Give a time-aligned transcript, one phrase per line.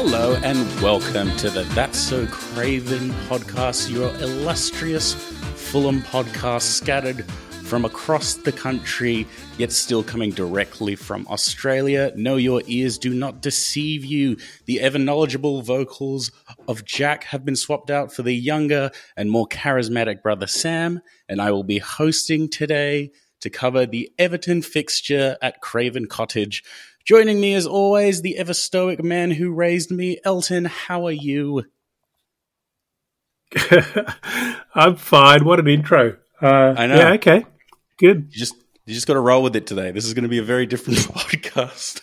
[0.00, 7.28] Hello and welcome to the That's So Craven podcast, your illustrious Fulham podcast scattered
[7.64, 9.26] from across the country,
[9.58, 12.12] yet still coming directly from Australia.
[12.14, 14.36] No, your ears do not deceive you.
[14.66, 16.30] The ever knowledgeable vocals
[16.68, 21.42] of Jack have been swapped out for the younger and more charismatic brother Sam, and
[21.42, 26.62] I will be hosting today to cover the Everton fixture at Craven Cottage.
[27.08, 30.66] Joining me as always, the ever stoic man who raised me, Elton.
[30.66, 31.64] How are you?
[34.74, 35.46] I'm fine.
[35.46, 36.18] What an intro.
[36.42, 36.96] Uh, I know.
[36.96, 37.46] Yeah, okay.
[37.96, 38.28] Good.
[38.30, 39.90] You just you just got to roll with it today.
[39.90, 42.02] This is going to be a very different podcast.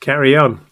[0.00, 0.66] Carry on.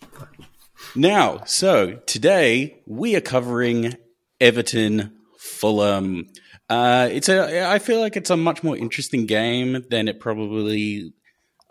[0.97, 3.95] Now, so today we are covering
[4.41, 6.27] Everton Fulham.
[6.69, 7.71] Uh, it's a.
[7.71, 11.13] I feel like it's a much more interesting game than it probably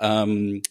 [0.01, 0.61] um,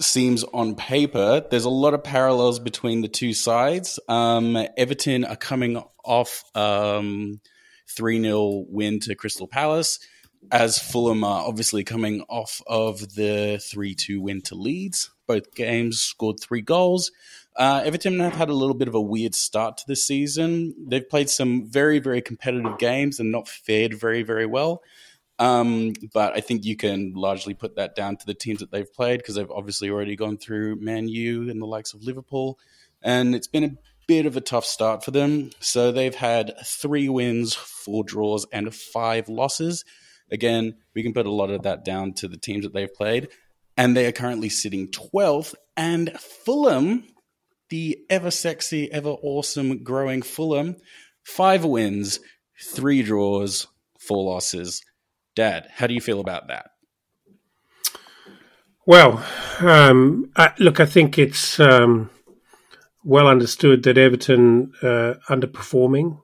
[0.00, 1.44] seems on paper.
[1.50, 3.98] There's a lot of parallels between the two sides.
[4.08, 7.40] Um, Everton are coming off um,
[7.90, 9.98] 3 0 win to Crystal Palace,
[10.50, 15.10] as Fulham are obviously coming off of the 3 2 win to Leeds.
[15.26, 17.10] Both games scored three goals.
[17.56, 20.74] Uh, Everton have had a little bit of a weird start to the season.
[20.88, 24.82] They've played some very, very competitive games and not fared very, very well.
[25.38, 28.92] Um, but I think you can largely put that down to the teams that they've
[28.92, 32.58] played because they've obviously already gone through Man U and the likes of Liverpool.
[33.02, 33.76] And it's been a
[34.06, 35.50] bit of a tough start for them.
[35.60, 39.84] So they've had three wins, four draws, and five losses.
[40.30, 43.28] Again, we can put a lot of that down to the teams that they've played.
[43.76, 45.54] And they are currently sitting 12th.
[45.76, 47.04] And Fulham,
[47.68, 50.76] the ever sexy, ever awesome, growing Fulham,
[51.24, 52.20] five wins,
[52.72, 53.66] three draws,
[53.98, 54.82] four losses.
[55.36, 56.70] Dad, how do you feel about that?
[58.86, 59.24] Well,
[59.60, 62.10] um, I, look, I think it's um,
[63.04, 66.20] well understood that Everton uh, underperforming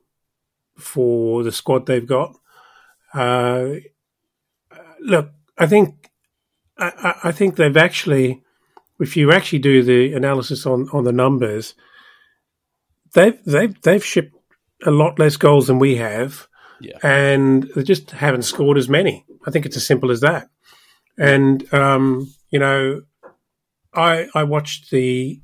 [0.79, 2.35] for the squad they've got.
[3.13, 3.75] Uh,
[5.01, 6.11] look, I think
[6.79, 8.43] I, I, think they've actually,
[8.99, 11.75] if you actually do the analysis on, on the numbers,
[13.13, 14.35] they've they've they've shipped
[14.87, 16.49] a lot less goals than we have.
[16.83, 16.99] Yeah.
[17.03, 19.25] And they just haven't scored as many.
[19.47, 20.49] I think it's as simple as that.
[21.19, 23.03] And, um, you know,
[23.95, 25.41] I, I watched the,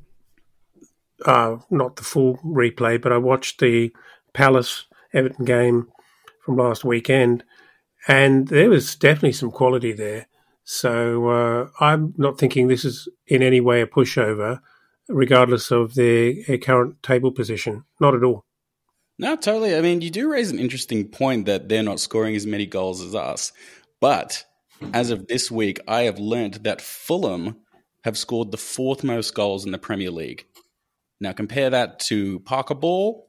[1.24, 3.92] uh, not the full replay, but I watched the
[4.32, 5.88] Palace Everton game
[6.44, 7.44] from last weekend,
[8.06, 10.28] and there was definitely some quality there.
[10.64, 14.60] So uh, I'm not thinking this is in any way a pushover,
[15.08, 17.84] regardless of their, their current table position.
[18.00, 18.44] Not at all.
[19.18, 19.74] No, totally.
[19.74, 23.02] I mean, you do raise an interesting point that they're not scoring as many goals
[23.02, 23.52] as us.
[24.00, 24.44] But
[24.92, 27.56] as of this week, I have learnt that Fulham
[28.04, 30.46] have scored the fourth most goals in the Premier League.
[31.20, 33.28] Now, compare that to Parker Ball.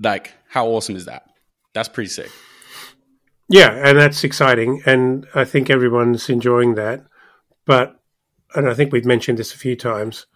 [0.00, 1.24] Like, how awesome is that?
[1.72, 2.30] That's pretty sick.
[3.48, 4.82] Yeah, and that's exciting.
[4.86, 7.04] And I think everyone's enjoying that.
[7.66, 8.00] But,
[8.54, 10.26] and I think we've mentioned this a few times,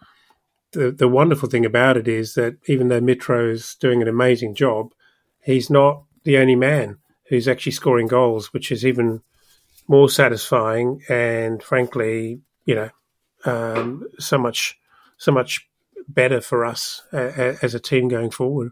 [0.71, 4.93] the the wonderful thing about it is that even though Mitro's doing an amazing job,
[5.41, 6.97] he's not the only man
[7.27, 9.21] who's actually scoring goals, which is even
[9.87, 12.89] more satisfying and frankly, you know,
[13.45, 14.79] um, so much
[15.17, 15.67] so much
[16.07, 18.71] better for us as a team going forward.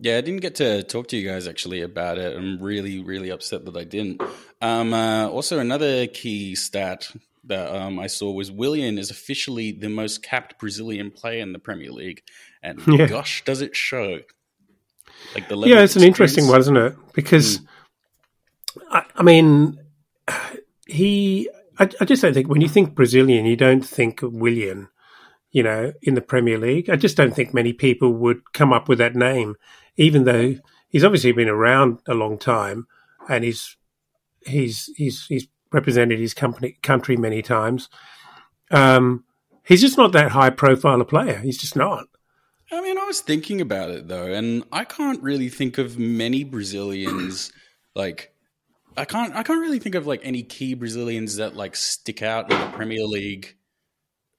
[0.00, 2.36] Yeah, I didn't get to talk to you guys actually about it.
[2.36, 4.20] I'm really, really upset that I didn't.
[4.60, 7.10] Um, uh, also, another key stat
[7.44, 11.58] that um, I saw was Willian is officially the most capped Brazilian player in the
[11.58, 12.22] Premier League,
[12.62, 13.06] and yeah.
[13.06, 14.20] gosh, does it show!
[15.34, 16.94] Like the yeah, it's an interesting one, isn't it?
[17.12, 17.66] Because mm.
[18.90, 19.78] I, I, mean,
[20.86, 21.48] he.
[21.78, 24.88] I, I, just don't think when you think Brazilian, you don't think Willian.
[25.50, 28.88] You know, in the Premier League, I just don't think many people would come up
[28.88, 29.56] with that name,
[29.98, 30.54] even though
[30.88, 32.86] he's obviously been around a long time
[33.28, 33.76] and he's
[34.46, 37.88] he's he's he's represented his company, country many times.
[38.70, 39.24] Um,
[39.64, 41.38] he's just not that high profile a player.
[41.38, 42.06] He's just not.
[42.70, 46.42] I mean, I was thinking about it though, and I can't really think of many
[46.44, 47.52] Brazilians
[47.94, 48.32] like
[48.96, 52.50] I can't I can't really think of like any key Brazilians that like stick out
[52.50, 53.56] in the Premier League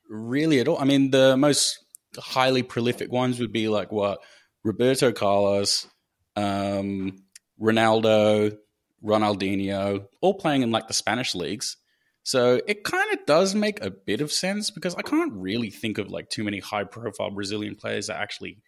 [0.10, 0.80] really at all.
[0.80, 1.80] I mean, the most
[2.18, 4.20] highly prolific ones would be like what
[4.64, 5.88] Roberto Carlos,
[6.36, 7.24] um,
[7.62, 8.58] Ronaldo,
[9.04, 11.78] Ronaldinho, all playing in like the Spanish leagues.
[12.24, 15.98] So it kind of does make a bit of sense because I can't really think
[15.98, 18.60] of like too many high profile Brazilian players that actually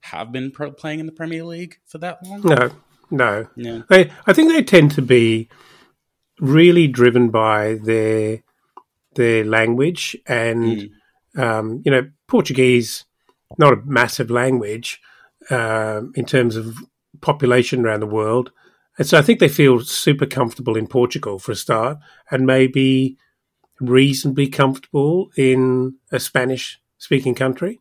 [0.00, 2.42] have been pro- playing in the Premier League for that long.
[2.42, 2.70] No,
[3.10, 3.48] no.
[3.56, 3.82] Yeah.
[3.88, 5.48] They, I think they tend to be
[6.40, 8.42] really driven by their
[9.14, 10.90] their language and mm.
[11.36, 13.04] Um, you know, Portuguese,
[13.58, 15.00] not a massive language
[15.50, 16.76] uh, in terms of
[17.20, 18.52] population around the world.
[18.98, 21.98] And so I think they feel super comfortable in Portugal for a start
[22.30, 23.16] and maybe
[23.80, 27.80] reasonably comfortable in a Spanish speaking country.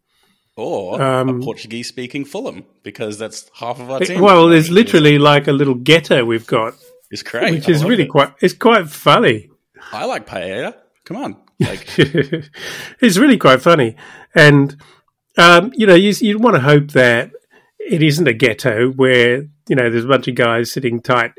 [0.56, 4.22] Or um, a Portuguese speaking Fulham, because that's half of our team.
[4.22, 6.76] Well, there's literally like a little ghetto we've got.
[7.10, 7.52] It's great.
[7.52, 8.10] Which is really it.
[8.10, 9.50] quite it's quite funny.
[9.92, 10.76] I like paella.
[11.06, 11.38] Come on.
[11.60, 13.96] Like it's really quite funny.
[14.36, 14.78] And
[15.40, 17.32] um, you know, you you want to hope that
[17.90, 21.34] it isn't a ghetto where, you know, there's a bunch of guys sitting tight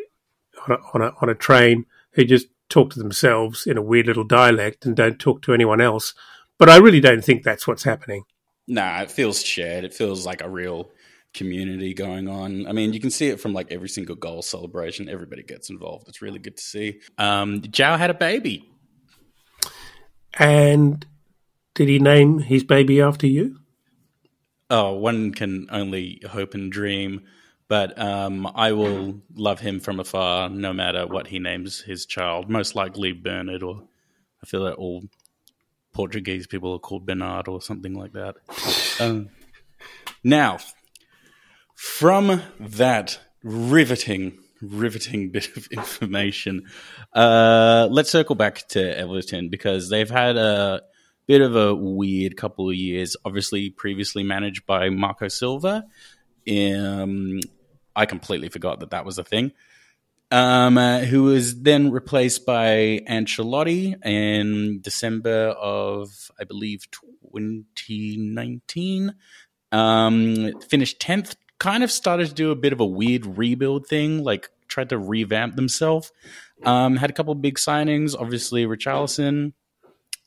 [0.69, 4.07] on a, on a, on a train who just talk to themselves in a weird
[4.07, 6.15] little dialect and don't talk to anyone else.
[6.59, 8.25] But I really don't think that's what's happening.
[8.67, 9.85] Nah, it feels shared.
[9.85, 10.91] It feels like a real
[11.35, 12.67] community going on.
[12.67, 15.09] I mean, you can see it from like every single goal celebration.
[15.09, 16.09] Everybody gets involved.
[16.09, 17.01] It's really good to see.
[17.19, 18.71] Um, João had a baby.
[20.39, 21.05] And
[21.75, 23.59] did he name his baby after you?
[24.71, 27.23] Oh, one can only hope and dream.
[27.67, 32.51] But um, I will love him from afar, no matter what he names his child.
[32.51, 33.85] Most likely Bernard, or
[34.43, 35.05] I feel that all
[35.93, 38.37] Portuguese people are called Bernard or something like that.
[39.01, 39.31] Um,
[40.23, 40.59] now,
[41.75, 46.67] from that riveting, riveting bit of information,
[47.15, 50.83] uh, let's circle back to Everton because they've had a
[51.27, 53.17] bit of a weird couple of years.
[53.25, 55.85] Obviously, previously managed by Marco Silva.
[56.49, 57.41] Um,
[57.97, 59.53] I completely forgot that that was a thing
[60.31, 69.15] um, uh, who was then replaced by Ancelotti in December of, I believe, 2019.
[69.73, 74.25] Um, finished 10th, kind of started to do a bit of a weird rebuild thing,
[74.25, 76.13] like tried to revamp themselves.
[76.65, 79.53] Um, had a couple big signings, obviously, Richarlison.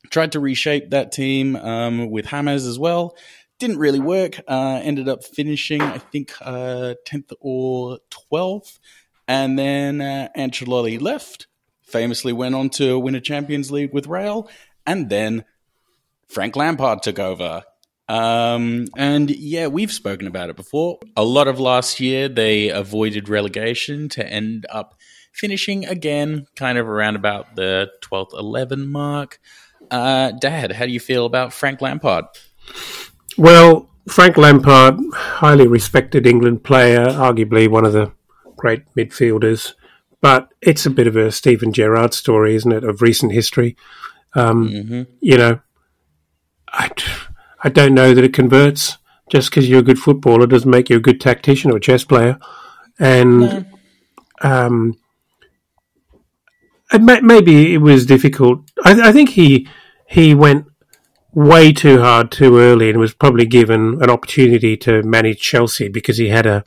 [0.09, 3.15] Tried to reshape that team um, with James as well.
[3.59, 4.39] Didn't really work.
[4.47, 7.99] Uh, ended up finishing, I think, uh, 10th or
[8.31, 8.79] 12th.
[9.27, 11.47] And then uh, Ancelotti left,
[11.81, 14.49] famously went on to win a Champions League with Real,
[14.85, 15.43] and then
[16.27, 17.63] Frank Lampard took over.
[18.09, 20.99] Um, and yeah, we've spoken about it before.
[21.17, 24.95] A lot of last year, they avoided relegation to end up
[25.33, 29.39] finishing again, kind of around about the 12th, 11 mark.
[29.89, 32.25] Uh, Dad, how do you feel about Frank Lampard?
[33.37, 38.11] Well, Frank Lampard, highly respected England player, arguably one of the
[38.55, 39.73] great midfielders.
[40.19, 43.77] But it's a bit of a Steven Gerrard story, isn't it, of recent history?
[44.33, 45.03] Um, mm-hmm.
[45.21, 45.59] You know,
[46.69, 46.89] I,
[47.63, 48.97] I don't know that it converts.
[49.29, 52.39] Just because you're a good footballer doesn't make you a good tactician or chess player.
[52.97, 53.65] And no.
[54.41, 54.97] um,
[56.91, 58.61] it maybe it was difficult.
[58.85, 59.67] I, I think he
[60.07, 60.65] he went
[61.33, 66.17] way too hard too early and was probably given an opportunity to manage Chelsea because
[66.17, 66.63] he had a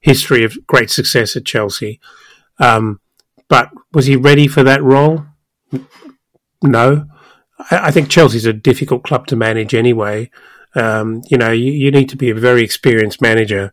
[0.00, 2.00] history of great success at Chelsea.
[2.58, 3.00] Um,
[3.48, 5.26] but was he ready for that role?
[6.62, 7.06] No.
[7.70, 10.30] I, I, think Chelsea's a difficult club to manage anyway.
[10.74, 13.72] Um, you know, you, you, need to be a very experienced manager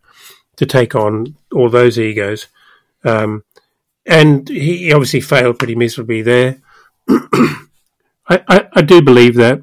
[0.56, 2.48] to take on all those egos.
[3.04, 3.44] Um,
[4.04, 6.60] and he obviously failed pretty miserably there.
[8.28, 9.60] I, I, I do believe that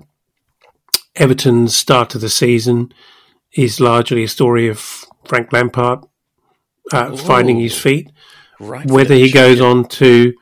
[1.15, 2.93] Everton's start to the season
[3.53, 6.00] is largely a story of Frank Lampard
[6.91, 8.12] uh, finding his feet.
[8.60, 10.34] Right Whether he goes on to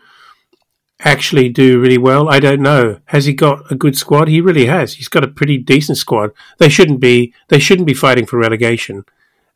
[1.00, 3.00] actually do really well, I don't know.
[3.06, 4.28] Has he got a good squad?
[4.28, 4.94] He really has.
[4.94, 6.32] He's got a pretty decent squad.
[6.60, 7.34] They shouldn't be.
[7.50, 9.06] They shouldn't be fighting for relegation,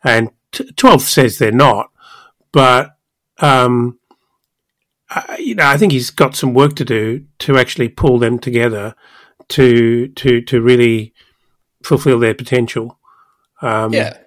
[0.04, 0.32] and
[0.76, 1.92] twelve says they're not.
[2.52, 2.98] But
[3.40, 4.00] um,
[5.10, 8.40] I, you know, I think he's got some work to do to actually pull them
[8.40, 8.96] together
[9.50, 11.14] to to to really
[11.84, 13.00] fulfill their potential.
[13.62, 14.18] Um, yeah,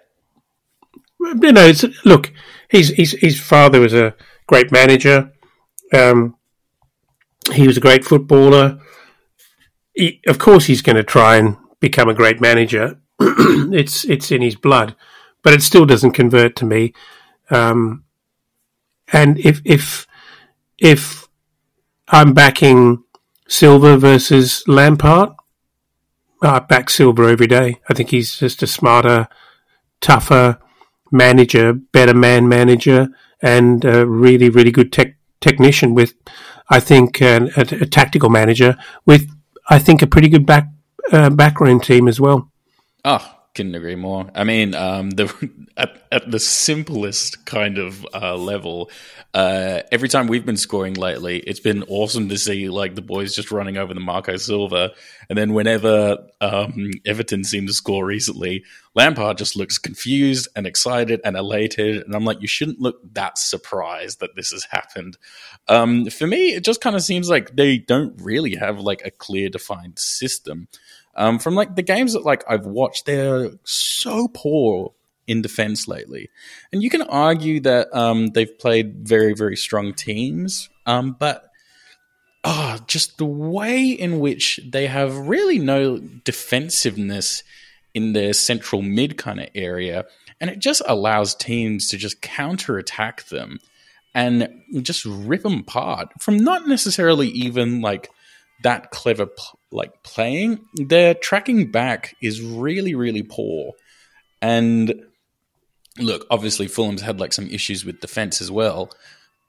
[1.21, 1.73] you know,
[2.05, 2.33] look,
[2.69, 4.15] his, his his father was a
[4.47, 5.33] great manager.
[5.93, 6.37] Um,
[7.53, 8.81] he was a great footballer.
[9.93, 13.01] He, of course, he's going to try and become a great manager.
[13.21, 14.97] it's it's in his blood,
[15.43, 16.95] but it still doesn't convert to me.
[17.51, 18.05] Um,
[19.13, 20.07] and if if
[20.81, 21.29] if
[22.09, 23.05] I'm backing
[23.49, 25.31] Silva versus Lampard,
[26.43, 27.81] I back Silva every day.
[27.89, 29.29] I think he's just a smarter,
[30.01, 30.59] tougher,
[31.13, 33.09] manager, better man manager,
[33.43, 36.15] and a really, really good tech, technician with,
[36.71, 39.31] I think, a, a, tactical manager with,
[39.69, 40.67] I think, a pretty good back
[41.13, 42.51] uh, background team as well.
[43.05, 44.31] Oh, couldn't agree more.
[44.35, 48.91] I mean, um, the at, at, the simplest kind of uh, level,
[49.35, 53.35] uh, every time we've been scoring lately, it's been awesome to see like the boys
[53.35, 54.93] just running over the Marco Silva,
[55.31, 58.65] and then whenever um, Everton seem to score recently,
[58.97, 63.39] Lampard just looks confused and excited and elated, and I'm like, you shouldn't look that
[63.39, 65.17] surprised that this has happened.
[65.69, 69.13] Um, for me, it just kind of seems like they don't really have like a
[69.13, 70.67] clear defined system.
[71.15, 74.95] Um, from like the games that like I've watched, they're so poor
[75.29, 76.29] in defense lately,
[76.73, 81.50] and you can argue that um, they've played very very strong teams, um, but
[82.45, 87.43] oh, just the way in which they have really no defensiveness
[87.95, 90.07] in their central mid kind of area,
[90.41, 93.59] and it just allows teams to just counter attack them
[94.15, 94.49] and
[94.83, 98.11] just rip them apart from not necessarily even like
[98.63, 99.29] that clever
[99.73, 103.73] like playing, their tracking back is really, really poor.
[104.43, 105.07] And
[105.99, 108.91] look, obviously Fulham's had like some issues with defense as well.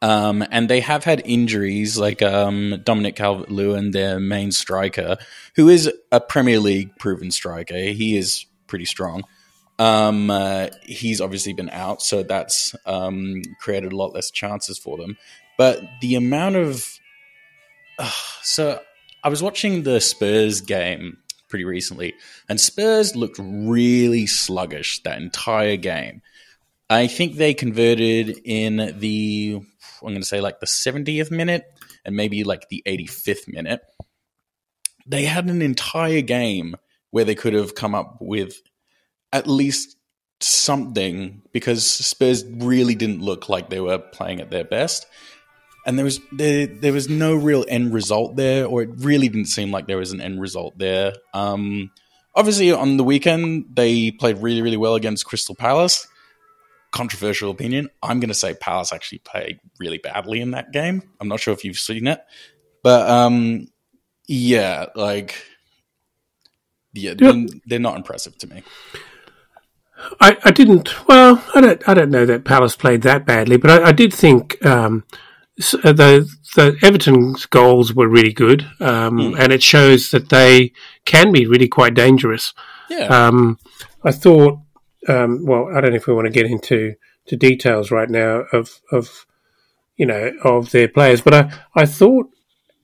[0.01, 5.17] Um, and they have had injuries like um, Dominic Calvert Lewin, their main striker,
[5.55, 7.77] who is a Premier League proven striker.
[7.77, 9.23] He is pretty strong.
[9.77, 14.97] Um, uh, he's obviously been out, so that's um, created a lot less chances for
[14.97, 15.17] them.
[15.57, 16.87] But the amount of.
[17.99, 18.79] Uh, so
[19.23, 21.17] I was watching the Spurs game
[21.47, 22.15] pretty recently,
[22.49, 26.21] and Spurs looked really sluggish that entire game.
[26.89, 29.61] I think they converted in the,
[30.07, 31.65] I'm going to say like the 70th minute
[32.05, 33.81] and maybe like the 85th minute.
[35.05, 36.75] They had an entire game
[37.09, 38.61] where they could have come up with
[39.33, 39.97] at least
[40.39, 45.05] something because Spurs really didn't look like they were playing at their best
[45.85, 49.47] and there was there there was no real end result there, or it really didn't
[49.47, 51.13] seem like there was an end result there.
[51.33, 51.91] Um,
[52.35, 56.07] obviously, on the weekend they played really really well against Crystal Palace.
[56.91, 57.89] Controversial opinion.
[58.03, 61.03] I'm going to say Palace actually played really badly in that game.
[61.19, 62.21] I'm not sure if you've seen it,
[62.83, 63.67] but um,
[64.27, 65.35] yeah, like
[66.93, 67.35] yeah, yep.
[67.65, 68.63] they're not impressive to me.
[70.19, 71.07] I, I, didn't.
[71.07, 71.87] Well, I don't.
[71.87, 75.03] I don't know that Palace played that badly, but I, I did think um,
[75.83, 79.39] uh, the the Everton's goals were really good, um, mm.
[79.39, 80.73] and it shows that they
[81.05, 82.53] can be really quite dangerous.
[82.89, 83.05] Yeah.
[83.05, 83.59] Um,
[84.03, 84.59] I thought,
[85.07, 86.95] um, well, I don't know if we want to get into
[87.27, 89.25] to details right now of of
[89.95, 92.29] you know of their players, but I I thought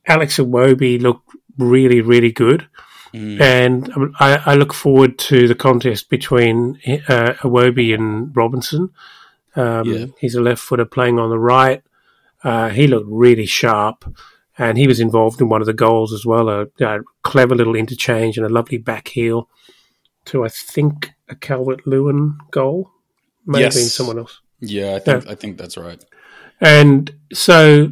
[0.06, 2.68] Alex Iwobi looked really really good.
[3.14, 3.42] Mm.
[3.42, 8.90] And I, I, look forward to the contest between uh, Iwobi and Robinson.
[9.56, 10.06] Um, yeah.
[10.20, 11.82] He's a left footer playing on the right.
[12.44, 14.06] Uh, he looked really sharp,
[14.58, 16.50] and he was involved in one of the goals as well.
[16.50, 19.50] A, a clever little interchange and a lovely back heel
[20.26, 22.91] to, I think, a Calvert Lewin goal.
[23.46, 23.74] May yes.
[23.74, 24.41] have been someone else.
[24.60, 25.31] Yeah, I think yeah.
[25.31, 26.03] I think that's right.
[26.60, 27.91] And so,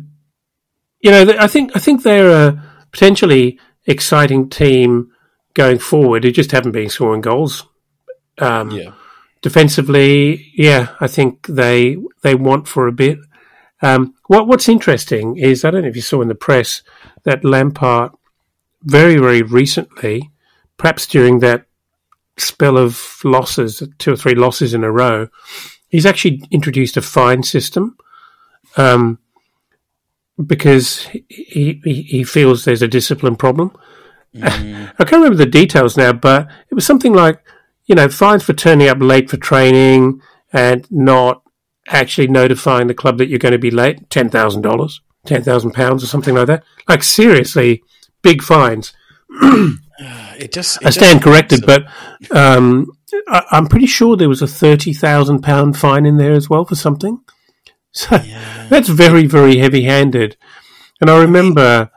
[1.02, 5.12] you know, I think I think they're a potentially exciting team
[5.54, 6.24] going forward.
[6.24, 7.66] Who just haven't been scoring goals.
[8.38, 8.92] Um, yeah.
[9.42, 13.20] Defensively, yeah, I think they they want for a bit.
[13.82, 16.82] Um, what, what's interesting is I don't know if you saw in the press
[17.24, 18.12] that Lampard
[18.82, 20.32] very very recently,
[20.78, 21.66] perhaps during that
[22.38, 25.30] spell of losses, two or three losses in a row,
[25.90, 27.98] he's actually introduced a fine system.
[28.78, 29.20] Um,
[30.44, 33.72] because he, he, he feels there's a discipline problem.
[34.36, 34.94] Mm.
[35.00, 37.42] I can't remember the details now, but it was something like,
[37.86, 41.44] you know, fines for turning up late for training and not
[41.88, 45.72] actually notifying the club that you're going to be late, ten thousand dollars, ten thousand
[45.72, 46.64] pounds, or something like that.
[46.88, 47.84] Like seriously,
[48.22, 48.94] big fines.
[50.38, 50.82] it just.
[50.82, 51.66] It I stand corrected, so.
[51.66, 52.92] but um,
[53.28, 56.66] I, am pretty sure there was a thirty thousand pound fine in there as well
[56.66, 57.20] for something.
[57.98, 58.68] So yeah.
[58.70, 60.36] that's very, very heavy-handed.
[61.00, 61.90] And I remember,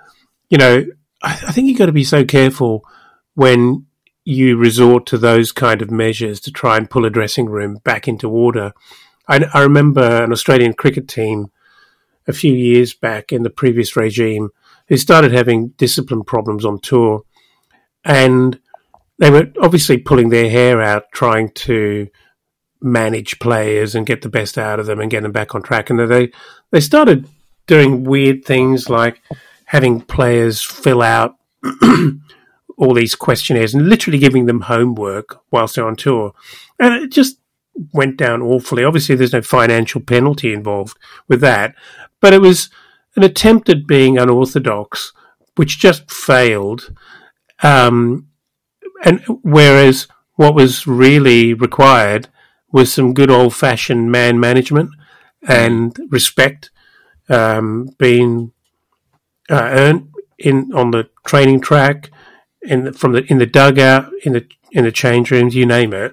[0.48, 0.86] you know,
[1.24, 2.84] I, I think you've got to be so careful
[3.34, 3.86] when
[4.24, 8.06] you resort to those kind of measures to try and pull a dressing room back
[8.06, 8.74] into order
[9.28, 11.50] I, I remember an Australian cricket team
[12.26, 14.48] a few years back in the previous regime
[14.88, 17.22] who started having discipline problems on tour.
[18.04, 18.60] And
[19.18, 22.08] they were obviously pulling their hair out trying to
[22.80, 25.90] manage players and get the best out of them and get them back on track.
[25.90, 26.30] And they,
[26.70, 27.28] they started
[27.66, 29.20] doing weird things like
[29.66, 31.36] having players fill out
[32.78, 36.32] all these questionnaires and literally giving them homework whilst they're on tour.
[36.78, 37.38] And it just
[37.92, 38.84] went down awfully.
[38.84, 41.74] Obviously, there's no financial penalty involved with that,
[42.20, 42.70] but it was
[43.16, 45.12] an attempt at being unorthodox,
[45.56, 46.94] which just failed.
[47.62, 48.28] Um,
[49.04, 52.28] and whereas what was really required
[52.70, 54.90] was some good old fashioned man management
[55.46, 56.70] and respect
[57.28, 58.52] um, being
[59.50, 62.10] uh, earned in on the training track,
[62.62, 66.12] in from the in the dugout, in the in the change rooms, you name it.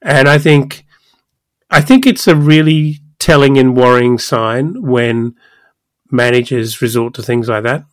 [0.00, 0.84] And I think,
[1.70, 5.34] I think it's a really telling and worrying sign when
[6.10, 7.84] managers resort to things like that.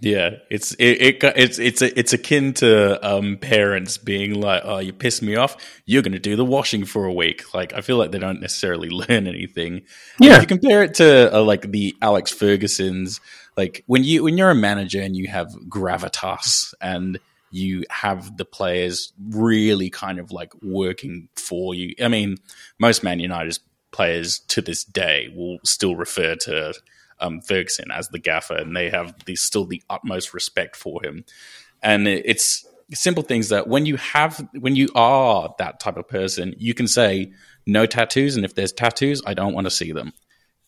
[0.00, 4.92] Yeah, it's it, it it's it's it's akin to um, parents being like, "Oh, you
[4.92, 5.56] pissed me off.
[5.86, 8.40] You're going to do the washing for a week." Like, I feel like they don't
[8.40, 9.82] necessarily learn anything.
[10.18, 13.20] Yeah, if you compare it to uh, like the Alex Ferguson's,
[13.56, 17.20] like when you when you're a manager and you have gravitas and
[17.52, 21.94] you have the players really kind of like working for you.
[22.02, 22.38] I mean,
[22.80, 23.60] most Man United
[23.92, 26.74] players to this day will still refer to
[27.24, 31.24] um, Ferguson as the gaffer, and they have the, still the utmost respect for him.
[31.82, 36.54] And it's simple things that when you have when you are that type of person,
[36.58, 37.32] you can say
[37.66, 40.12] no tattoos, and if there's tattoos, I don't want to see them.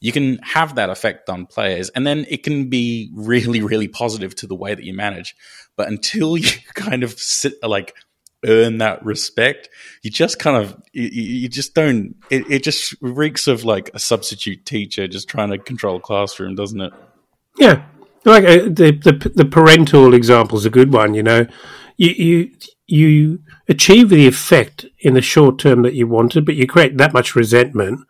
[0.00, 4.34] You can have that effect on players, and then it can be really, really positive
[4.36, 5.34] to the way that you manage.
[5.76, 7.94] But until you kind of sit like
[8.44, 9.68] earn that respect.
[10.02, 12.16] You just kind of you, you just don't.
[12.30, 16.54] It, it, just reeks of like a substitute teacher just trying to control a classroom,
[16.54, 16.92] doesn't it?
[17.58, 17.84] Yeah,
[18.24, 21.14] like uh, the, the the parental example is a good one.
[21.14, 21.46] You know,
[21.96, 22.50] you you
[22.86, 27.12] you achieve the effect in the short term that you wanted, but you create that
[27.12, 28.00] much resentment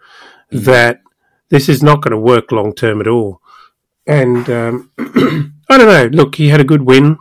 [0.50, 0.64] mm-hmm.
[0.64, 1.00] that
[1.49, 3.40] this is not going to work long term at all.
[4.06, 6.09] And um, I don't know.
[6.12, 7.18] Look, he had a good win.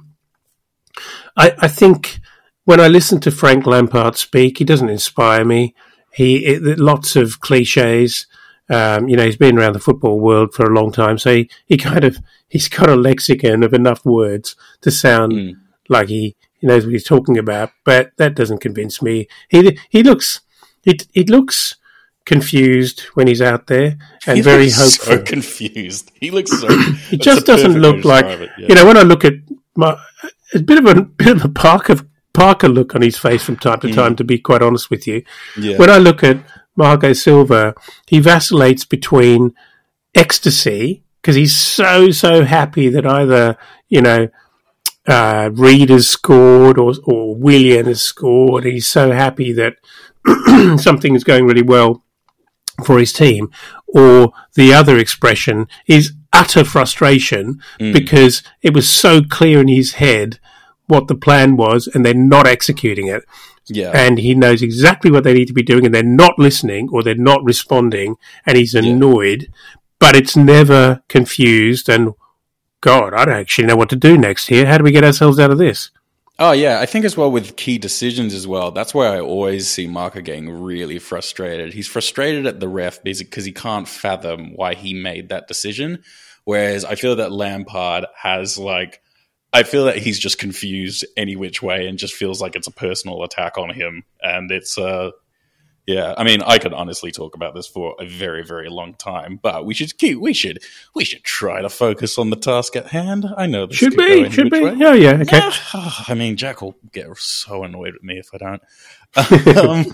[1.37, 2.19] I, I think
[2.65, 5.73] when I listen to Frank Lampard speak, he doesn't inspire me.
[6.11, 8.27] He it, lots of cliches.
[8.69, 11.49] Um, you know, he's been around the football world for a long time, so he,
[11.67, 12.17] he kind of
[12.49, 15.53] he's got a lexicon of enough words to sound mm.
[15.87, 17.71] like he, he knows what he's talking about.
[17.83, 19.27] But that doesn't convince me.
[19.49, 20.41] He he looks
[20.83, 21.75] it it looks
[22.25, 25.17] confused when he's out there and he very hopeful.
[25.17, 26.11] So confused.
[26.15, 26.67] He looks so.
[27.09, 28.67] he just doesn't look like yeah.
[28.67, 28.85] you know.
[28.87, 29.33] When I look at
[29.75, 29.95] my,
[30.55, 31.97] a bit of a bit of a Parker
[32.35, 34.17] Parker look on his face from time to time, mm.
[34.17, 35.23] to be quite honest with you.
[35.57, 35.77] Yeah.
[35.77, 36.37] When I look at
[36.75, 37.75] Marco Silva,
[38.07, 39.53] he vacillates between
[40.13, 43.57] ecstasy because he's so, so happy that either,
[43.89, 44.27] you know,
[45.07, 48.65] uh, Reed has scored or, or Willian has scored.
[48.65, 49.75] He's so happy that
[50.79, 52.03] something is going really well
[52.85, 53.51] for his team.
[53.87, 57.93] Or the other expression is utter frustration mm.
[57.93, 60.39] because it was so clear in his head
[60.87, 63.23] what the plan was and they're not executing it.
[63.67, 63.91] Yeah.
[63.93, 67.01] And he knows exactly what they need to be doing and they're not listening or
[67.01, 69.75] they're not responding and he's annoyed, yeah.
[69.99, 72.13] but it's never confused and
[72.81, 74.67] God, I don't actually know what to do next here.
[74.67, 75.89] How do we get ourselves out of this?
[76.37, 78.69] Oh yeah, I think as well with key decisions as well.
[78.71, 81.73] That's where I always see Marco getting really frustrated.
[81.73, 86.03] He's frustrated at the ref because he can't fathom why he made that decision.
[86.43, 89.01] Whereas I feel that Lampard has like
[89.55, 92.71] I feel that he's just confused any which way and just feels like it's a
[92.71, 94.03] personal attack on him.
[94.21, 95.11] And it's, uh,
[95.87, 99.39] yeah, I mean, I could honestly talk about this for a very, very long time,
[99.41, 100.61] but we should keep, we should,
[100.93, 103.27] we should try to focus on the task at hand.
[103.37, 104.59] I know this should be, should be.
[104.59, 104.73] Way.
[104.73, 105.37] Yeah, yeah, okay.
[105.37, 105.53] Yeah.
[106.09, 109.57] I mean, Jack will get so annoyed with me if I don't.
[109.57, 109.85] um,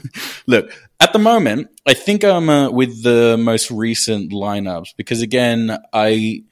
[0.48, 5.78] look, at the moment, I think I'm uh, with the most recent lineups because again,
[5.94, 6.46] I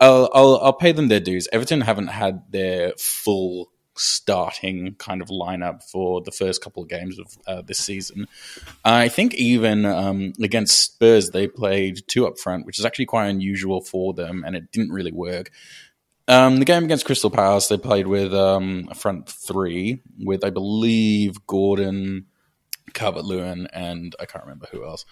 [0.00, 1.48] I'll, I'll, I'll pay them their dues.
[1.52, 7.18] Everton haven't had their full starting kind of lineup for the first couple of games
[7.18, 8.26] of uh, this season.
[8.84, 13.28] I think even um, against Spurs, they played two up front, which is actually quite
[13.28, 15.50] unusual for them, and it didn't really work.
[16.28, 20.50] Um, the game against Crystal Palace, they played with um, a front three, with I
[20.50, 22.26] believe Gordon,
[22.94, 25.04] Calvert Lewin, and I can't remember who else.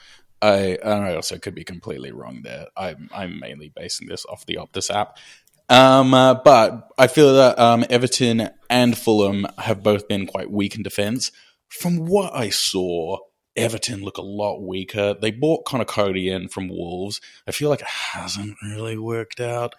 [0.42, 2.66] I, I also could be completely wrong there.
[2.76, 5.18] I'm, I'm mainly basing this off the Optus app.
[5.68, 10.74] Um, uh, but I feel that um, Everton and Fulham have both been quite weak
[10.76, 11.32] in defence.
[11.68, 13.18] From what I saw,
[13.56, 15.14] Everton look a lot weaker.
[15.14, 17.20] They bought Conor Coady in from Wolves.
[17.46, 19.74] I feel like it hasn't really worked out.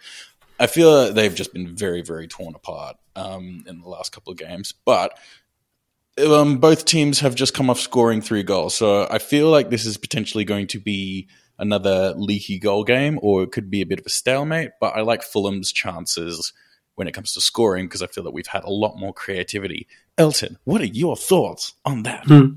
[0.59, 4.31] I feel that they've just been very, very torn apart um, in the last couple
[4.31, 4.73] of games.
[4.85, 5.17] But
[6.17, 9.86] um, both teams have just come off scoring three goals, so I feel like this
[9.86, 13.99] is potentially going to be another leaky goal game, or it could be a bit
[13.99, 14.71] of a stalemate.
[14.80, 16.54] But I like Fulham's chances
[16.95, 19.88] when it comes to scoring because I feel that we've had a lot more creativity.
[20.17, 22.25] Elton, what are your thoughts on that?
[22.25, 22.54] Hmm.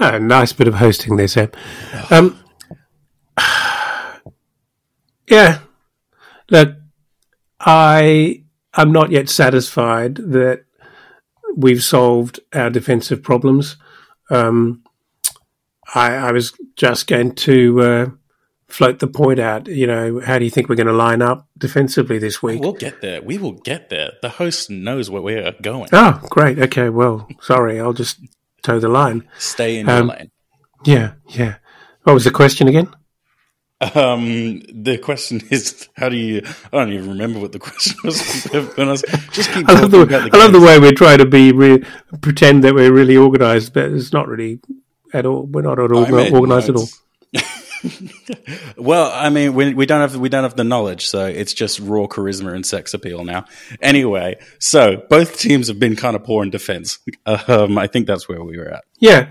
[0.00, 1.50] Oh, nice bit of hosting there, Sam.
[2.10, 2.38] Um,
[5.28, 5.60] yeah,
[6.50, 6.74] look,
[7.60, 8.44] I
[8.76, 10.64] am not yet satisfied that
[11.58, 13.76] we've solved our defensive problems.
[14.30, 14.84] Um,
[15.94, 18.06] I, I, was just going to uh,
[18.68, 19.66] float the point out.
[19.66, 22.60] You know, how do you think we're going to line up defensively this week?
[22.60, 23.20] We'll get there.
[23.20, 24.12] We will get there.
[24.22, 25.88] The host knows where we're going.
[25.92, 26.58] Oh, great.
[26.58, 26.90] Okay.
[26.90, 27.80] Well, sorry.
[27.80, 28.20] I'll just
[28.62, 29.28] toe the line.
[29.38, 30.30] Stay in um, your lane.
[30.84, 31.12] Yeah.
[31.28, 31.56] Yeah.
[32.04, 32.88] What was the question again?
[33.80, 36.42] Um, the question is, how do you?
[36.72, 38.44] I don't even remember what the question was.
[38.76, 39.68] when I was, just keep.
[39.68, 41.84] I love the, the I love the way we're trying to be re-
[42.20, 44.60] pretend that we're really organised, but it's not really
[45.14, 45.44] at all.
[45.44, 46.88] We're not at all organised at all.
[48.76, 51.78] well, I mean, we, we don't have we don't have the knowledge, so it's just
[51.80, 53.44] raw charisma and sex appeal now.
[53.80, 56.98] Anyway, so both teams have been kind of poor in defense.
[57.26, 58.84] Um, I think that's where we were at.
[59.00, 59.30] Yeah.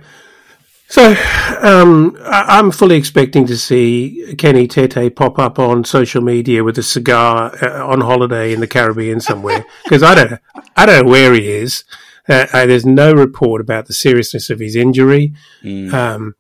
[0.90, 1.16] So
[1.62, 6.84] um, I'm fully expecting to see Kenny Tete pop up on social media with a
[6.84, 10.40] cigar uh, on holiday in the Caribbean somewhere because I don't
[10.78, 11.84] I don't know where he is.
[12.30, 15.34] Uh, uh, there's no report about the seriousness of his injury.
[15.62, 15.94] Mm.
[15.94, 16.36] Um,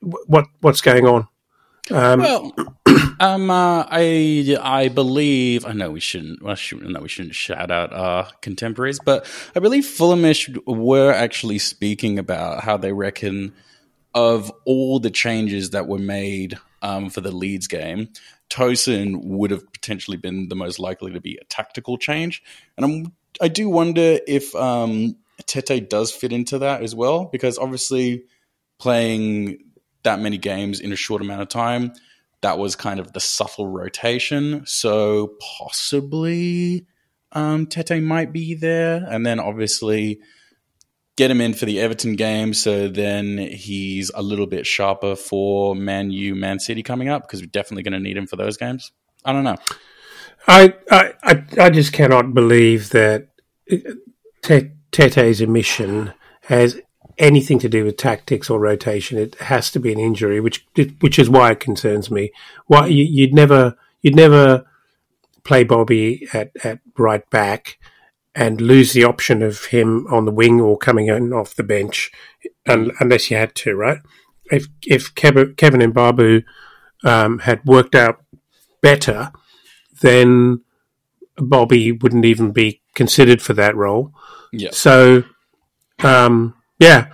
[0.00, 1.28] what what's going on?
[1.90, 2.52] Um, well,
[3.20, 6.42] um, uh, I I believe I know we shouldn't.
[6.42, 11.58] Well, should, no, we shouldn't shout out our contemporaries, but I believe Fulhamish were actually
[11.58, 13.54] speaking about how they reckon
[14.14, 18.08] of all the changes that were made um, for the Leeds game,
[18.48, 22.42] Tosin would have potentially been the most likely to be a tactical change,
[22.76, 27.58] and I'm I do wonder if um, Tete does fit into that as well, because
[27.58, 28.24] obviously
[28.78, 29.58] playing
[30.02, 31.92] that many games in a short amount of time.
[32.40, 34.62] That was kind of the subtle rotation.
[34.66, 36.86] So possibly
[37.32, 39.06] um, Tete might be there.
[39.08, 40.20] And then obviously
[41.20, 42.54] get him in for the Everton game.
[42.54, 47.42] So then he's a little bit sharper for Man U, Man City coming up because
[47.42, 48.90] we're definitely going to need him for those games.
[49.22, 49.58] I don't know.
[50.48, 53.28] I, I, I just cannot believe that
[53.70, 54.60] uh,
[54.92, 56.80] Tete's omission has
[57.18, 59.18] anything to do with tactics or rotation.
[59.18, 60.66] It has to be an injury, which
[61.00, 62.32] which is why it concerns me.
[62.66, 64.64] Why you'd never you'd never
[65.44, 67.78] play Bobby at, at right back
[68.34, 72.10] and lose the option of him on the wing or coming in off the bench,
[72.66, 73.98] unless you had to, right?
[74.50, 76.44] If if Kevin, Kevin Mbabu
[77.04, 78.22] um, had worked out
[78.82, 79.32] better,
[80.00, 80.62] then
[81.36, 84.12] Bobby wouldn't even be considered for that role.
[84.52, 84.70] Yeah.
[84.72, 85.24] So,
[86.02, 87.12] um, yeah,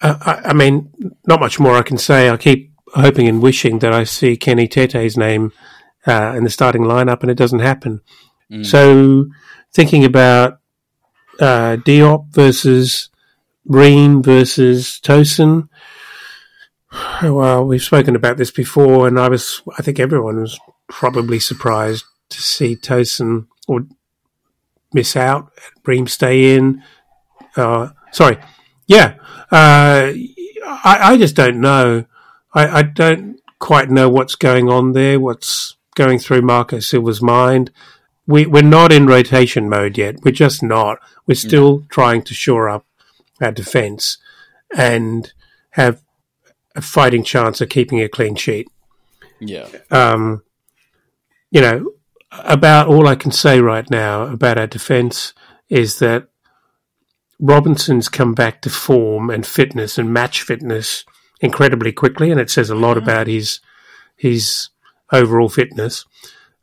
[0.00, 0.92] uh, I, I, mean,
[1.26, 2.30] not much more I can say.
[2.30, 5.52] I keep hoping and wishing that I see Kenny Tete's name
[6.06, 8.00] uh, in the starting lineup, and it doesn't happen.
[8.50, 8.66] Mm.
[8.66, 9.26] So,
[9.72, 10.60] thinking about
[11.40, 13.10] uh, Diop versus
[13.64, 15.68] Ream versus Tosin.
[17.22, 20.58] Well, we've spoken about this before, and I was, I think everyone was
[20.88, 23.86] probably surprised to see Tosin or
[24.92, 25.52] miss out,
[25.84, 26.82] Ream stay in.
[27.56, 28.38] Uh, sorry,
[28.86, 29.16] yeah,
[29.50, 30.12] uh,
[30.66, 32.04] I, I, just don't know.
[32.54, 35.18] I, I, don't quite know what's going on there.
[35.18, 37.70] What's going through Marco Silva's mind?
[38.28, 40.22] We, we're not in rotation mode yet.
[40.22, 40.98] We're just not.
[41.26, 41.48] We're mm.
[41.48, 42.84] still trying to shore up
[43.40, 44.18] our defence
[44.76, 45.32] and
[45.70, 46.02] have
[46.76, 48.68] a fighting chance of keeping a clean sheet.
[49.40, 49.68] Yeah.
[49.90, 50.42] Um,
[51.50, 51.92] you know,
[52.30, 55.32] about all I can say right now about our defence
[55.70, 56.28] is that
[57.40, 61.04] Robinson's come back to form and fitness and match fitness
[61.40, 63.04] incredibly quickly, and it says a lot mm-hmm.
[63.04, 63.60] about his
[64.16, 64.68] his
[65.12, 66.04] overall fitness.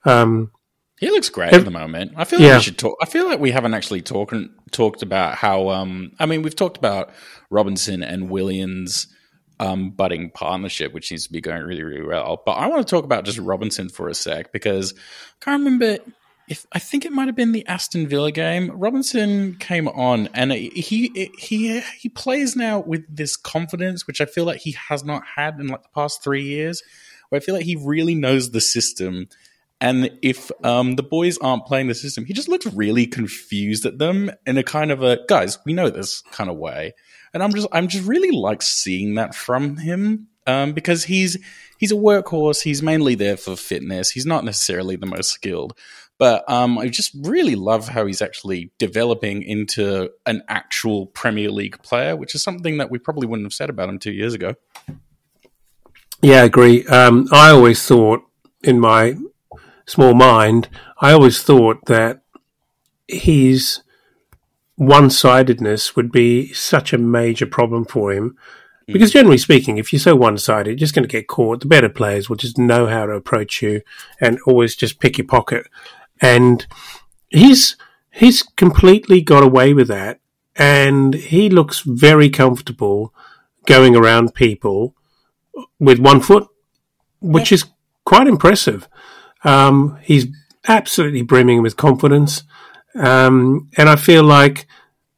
[0.03, 0.51] Um,
[0.99, 2.13] he looks great at the moment.
[2.15, 2.57] I feel like yeah.
[2.57, 2.97] we should talk.
[3.01, 4.33] I feel like we haven't actually talked
[4.71, 5.69] talked about how.
[5.69, 7.11] Um, I mean, we've talked about
[7.49, 9.07] Robinson and Williams'
[9.59, 12.41] um, budding partnership, which seems to be going really, really well.
[12.45, 15.97] But I want to talk about just Robinson for a sec because I can't remember
[16.47, 20.51] if I think it might have been the Aston Villa game, Robinson came on and
[20.51, 25.23] he he he plays now with this confidence, which I feel like he has not
[25.35, 26.83] had in like the past three years.
[27.29, 29.27] Where I feel like he really knows the system,
[29.81, 33.99] and if um, the boys aren't playing the system, he just looks really confused at
[33.99, 36.93] them in a kind of a guys, we know this kind of way.
[37.33, 41.37] And I'm just I'm just really like seeing that from him um, because he's
[41.77, 42.63] he's a workhorse.
[42.63, 44.11] He's mainly there for fitness.
[44.11, 45.77] He's not necessarily the most skilled.
[46.17, 51.81] But um, I just really love how he's actually developing into an actual Premier League
[51.83, 54.55] player, which is something that we probably wouldn't have said about him two years ago.
[56.21, 56.85] Yeah, I agree.
[56.87, 58.21] Um, I always thought,
[58.63, 59.17] in my
[59.85, 60.69] small mind,
[60.99, 62.21] I always thought that
[63.07, 63.81] his
[64.75, 68.37] one sidedness would be such a major problem for him.
[68.87, 68.93] Hmm.
[68.93, 71.61] Because generally speaking, if you're so one sided, you're just going to get caught.
[71.61, 73.81] The better players will just know how to approach you
[74.19, 75.67] and always just pick your pocket
[76.21, 76.65] and
[77.29, 77.75] he's
[78.11, 80.19] he's completely got away with that
[80.55, 83.13] and he looks very comfortable
[83.65, 84.95] going around people
[85.79, 86.47] with one foot,
[87.19, 87.55] which yeah.
[87.55, 87.65] is
[88.05, 88.87] quite impressive.
[89.45, 90.27] Um, he's
[90.67, 92.43] absolutely brimming with confidence.
[92.95, 94.67] Um, and I feel like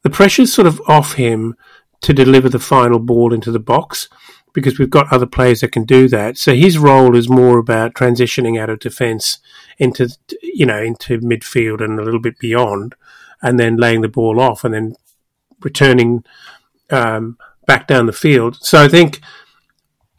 [0.04, 1.56] the pressure's sort of off him
[2.02, 4.10] to deliver the final ball into the box
[4.54, 6.38] because we've got other players that can do that.
[6.38, 9.40] So his role is more about transitioning out of defence
[9.78, 10.10] into,
[10.42, 12.96] you know, into midfield and a little bit beyond,
[13.42, 14.96] and then laying the ball off and then
[15.62, 16.24] returning
[16.90, 17.38] um,
[17.68, 18.58] back down the field.
[18.62, 19.22] So I think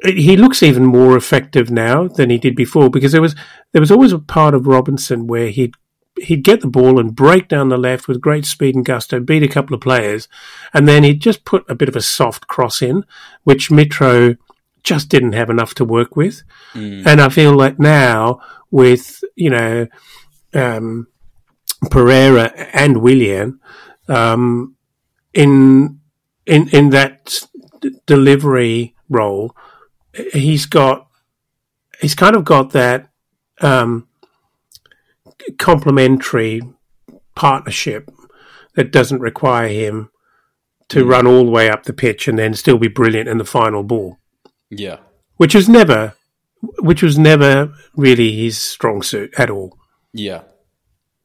[0.05, 3.35] he looks even more effective now than he did before because there was
[3.73, 5.75] there was always a part of Robinson where he'd
[6.21, 9.43] he'd get the ball and break down the left with great speed and gusto, beat
[9.43, 10.29] a couple of players,
[10.73, 13.05] and then he'd just put a bit of a soft cross in,
[13.45, 14.37] which Mitro
[14.83, 16.43] just didn't have enough to work with.
[16.75, 17.07] Mm.
[17.07, 19.87] And I feel like now with you know
[20.55, 21.09] um,
[21.91, 23.61] Pereira and Willian
[24.09, 24.77] um,
[25.35, 26.01] in
[26.47, 27.45] in in that
[27.81, 29.57] d- delivery role
[30.33, 31.09] he's got
[32.01, 33.09] he's kind of got that
[33.61, 34.09] um,
[35.59, 36.63] complementary
[37.35, 38.11] partnership
[38.75, 40.11] that doesn't require him
[40.89, 41.09] to mm.
[41.09, 43.83] run all the way up the pitch and then still be brilliant in the final
[43.83, 44.19] ball.
[44.71, 44.99] Yeah,
[45.37, 46.15] which was never,
[46.81, 49.79] which was never really his strong suit at all.
[50.13, 50.43] Yeah,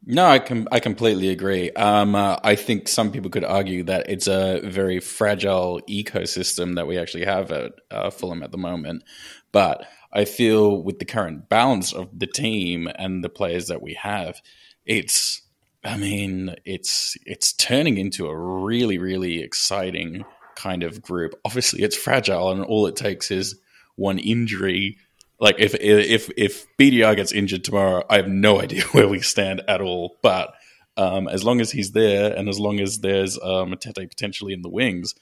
[0.05, 1.71] no, I com- I completely agree.
[1.71, 6.87] Um, uh, I think some people could argue that it's a very fragile ecosystem that
[6.87, 9.03] we actually have at uh, Fulham at the moment.
[9.51, 13.93] But I feel with the current balance of the team and the players that we
[13.93, 14.41] have,
[14.85, 15.41] it's
[15.85, 21.33] I mean, it's it's turning into a really really exciting kind of group.
[21.45, 23.59] Obviously, it's fragile, and all it takes is
[23.95, 24.97] one injury
[25.43, 29.61] like if if if BDR gets injured tomorrow, I have no idea where we stand
[29.67, 30.17] at all.
[30.23, 30.53] But
[30.95, 34.61] um, as long as he's there, and as long as there's um, Tete potentially in
[34.61, 35.13] the wings,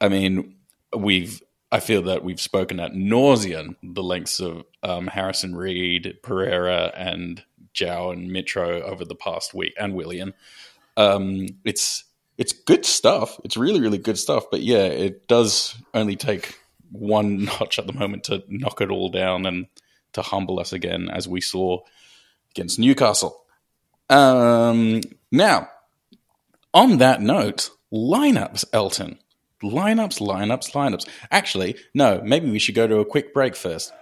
[0.00, 0.56] I mean,
[0.96, 6.90] we've I feel that we've spoken at nauseum the lengths of um, Harrison Reed, Pereira,
[6.96, 10.32] and João and Mitro over the past week, and Willian.
[10.96, 12.02] Um, it's
[12.38, 13.38] it's good stuff.
[13.44, 14.44] It's really really good stuff.
[14.50, 16.58] But yeah, it does only take
[16.90, 19.66] one notch at the moment to knock it all down and
[20.12, 21.80] to humble us again, as we saw
[22.52, 23.44] against Newcastle.
[24.08, 25.68] Um, now,
[26.72, 29.18] on that note, lineups, Elton.
[29.62, 31.08] Lineups, lineups, lineups.
[31.30, 33.92] Actually, no, maybe we should go to a quick break first.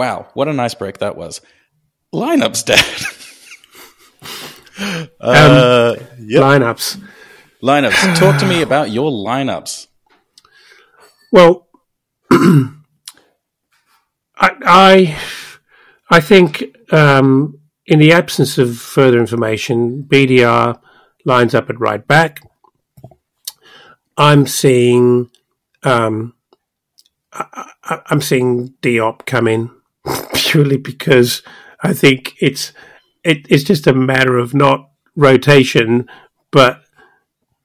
[0.00, 1.42] Wow, what a nice break that was.
[2.14, 2.82] Lineups, Dad.
[5.20, 6.42] uh, um, yep.
[6.42, 6.98] Lineups.
[7.62, 8.16] Lineups.
[8.18, 9.88] Talk to me about your lineups.
[11.30, 11.68] Well,
[12.32, 12.70] I,
[14.40, 15.18] I,
[16.10, 20.80] I think um, in the absence of further information, BDR
[21.26, 22.40] lines up at right back.
[24.16, 25.28] I'm seeing,
[25.82, 26.32] um,
[27.30, 29.70] I, am seeing Diop come in
[30.34, 31.42] purely because
[31.82, 32.72] I think it's
[33.24, 36.08] it, it's just a matter of not rotation,
[36.50, 36.82] but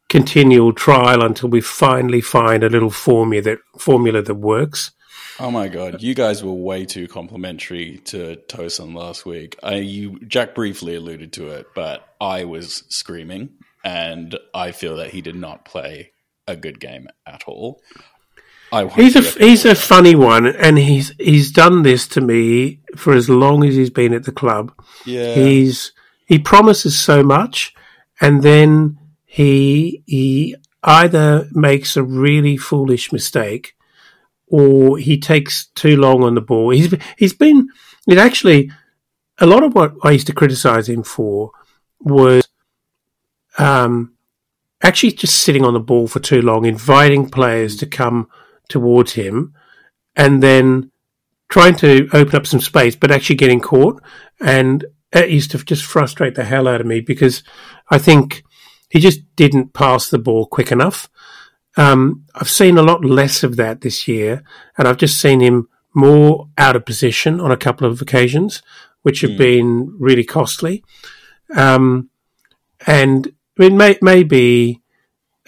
[0.10, 4.92] continual trial until we finally find a little formula that formula that works.
[5.40, 9.58] Oh my god, you guys were way too complimentary to Tosin last week.
[9.62, 13.50] I, you Jack briefly alluded to it, but I was screaming,
[13.84, 16.12] and I feel that he did not play
[16.48, 17.82] a good game at all
[18.96, 23.30] he's a he's a funny one, and he's he's done this to me for as
[23.30, 24.74] long as he's been at the club.
[25.06, 25.94] Yeah, he's
[26.26, 27.74] he promises so much,
[28.20, 33.76] and then he he either makes a really foolish mistake,
[34.48, 36.70] or he takes too long on the ball.
[36.72, 37.70] He's he's been
[38.08, 38.72] it actually
[39.40, 41.52] a lot of what I used to criticize him for
[42.00, 42.48] was
[43.58, 44.14] um
[44.82, 48.30] actually just sitting on the ball for too long, inviting players to come
[48.70, 49.54] towards him
[50.16, 50.92] and then
[51.50, 54.02] trying to open up some space, but actually getting caught.
[54.40, 57.44] And it used to just frustrate the hell out of me because
[57.90, 58.44] I think
[58.90, 61.10] he just didn't pass the ball quick enough.
[61.78, 64.44] Um, I've seen a lot less of that this year,
[64.78, 68.62] and I've just seen him more out of position on a couple of occasions,
[69.02, 69.38] which have mm.
[69.38, 70.84] been really costly.
[71.56, 72.10] Um,
[72.88, 74.82] and I mean, may, maybe,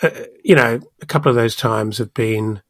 [0.02, 0.10] uh,
[0.44, 2.62] you know, a couple of those times have been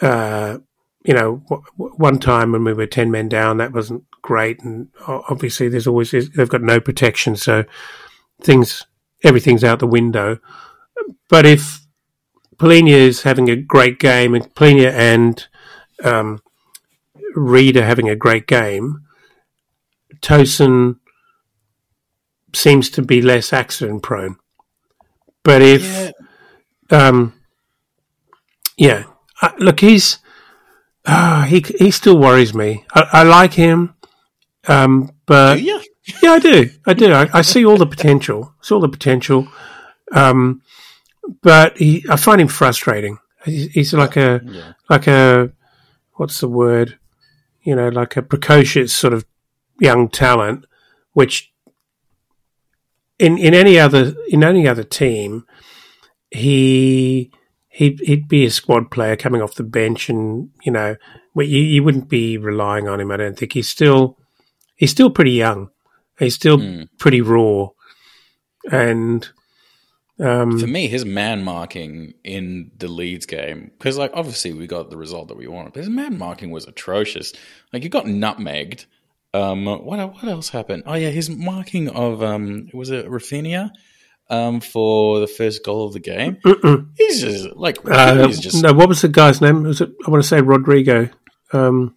[0.00, 0.58] uh,
[1.04, 1.64] you know, w-
[1.96, 4.60] one time when we were 10 men down, that wasn't great.
[4.62, 7.36] And obviously, there's always, they've got no protection.
[7.36, 7.64] So
[8.40, 8.86] things,
[9.22, 10.38] everything's out the window.
[11.28, 11.86] But if
[12.56, 15.46] Palhinha is having a great game and Palhinha and
[16.02, 16.42] um,
[17.34, 19.02] Reed are having a great game,
[20.20, 20.96] Tosin
[22.54, 24.36] seems to be less accident prone.
[25.42, 26.12] But if, yeah,
[26.90, 27.34] um,
[28.76, 29.04] yeah.
[29.44, 30.20] Uh, look, he's
[31.04, 32.86] uh, he he still worries me.
[32.94, 33.94] I, I like him,
[34.66, 35.82] um, but yeah,
[36.22, 37.12] yeah, I do, I do.
[37.12, 38.54] I, I see all the potential.
[38.58, 39.46] I see all the potential,
[40.12, 40.62] um,
[41.42, 43.18] but he, I find him frustrating.
[43.44, 44.72] He's, he's like a yeah.
[44.88, 45.52] like a
[46.14, 46.98] what's the word?
[47.64, 49.26] You know, like a precocious sort of
[49.78, 50.64] young talent,
[51.12, 51.52] which
[53.18, 55.44] in in any other in any other team,
[56.30, 57.30] he
[57.74, 60.96] he'd he'd be a squad player coming off the bench, and you know,
[61.36, 63.10] you, you wouldn't be relying on him.
[63.10, 64.18] I don't think he's still
[64.76, 65.70] he's still pretty young.
[66.18, 66.88] He's still mm.
[66.98, 67.68] pretty raw,
[68.70, 69.28] and
[70.20, 74.90] um, for me, his man marking in the Leeds game because, like, obviously we got
[74.90, 77.32] the result that we wanted, but his man marking was atrocious.
[77.72, 78.86] Like, he got nutmegged.
[79.32, 79.84] Um, what
[80.14, 80.84] what else happened?
[80.86, 83.72] Oh yeah, his marking of um, was it Raphinha?
[84.30, 86.36] Um, for the first goal of the game.
[86.36, 86.90] Mm-mm.
[86.96, 88.72] He's just like uh, he's just no.
[88.72, 89.62] What was the guy's name?
[89.62, 89.90] Was it?
[90.06, 91.10] I want to say Rodrigo.
[91.52, 91.96] Um,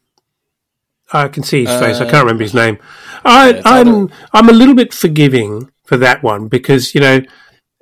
[1.11, 1.97] I can see his uh, face.
[1.97, 2.79] I can't remember his name.
[3.23, 4.11] I, yeah, I'm.
[4.33, 7.21] I'm a little bit forgiving for that one because you know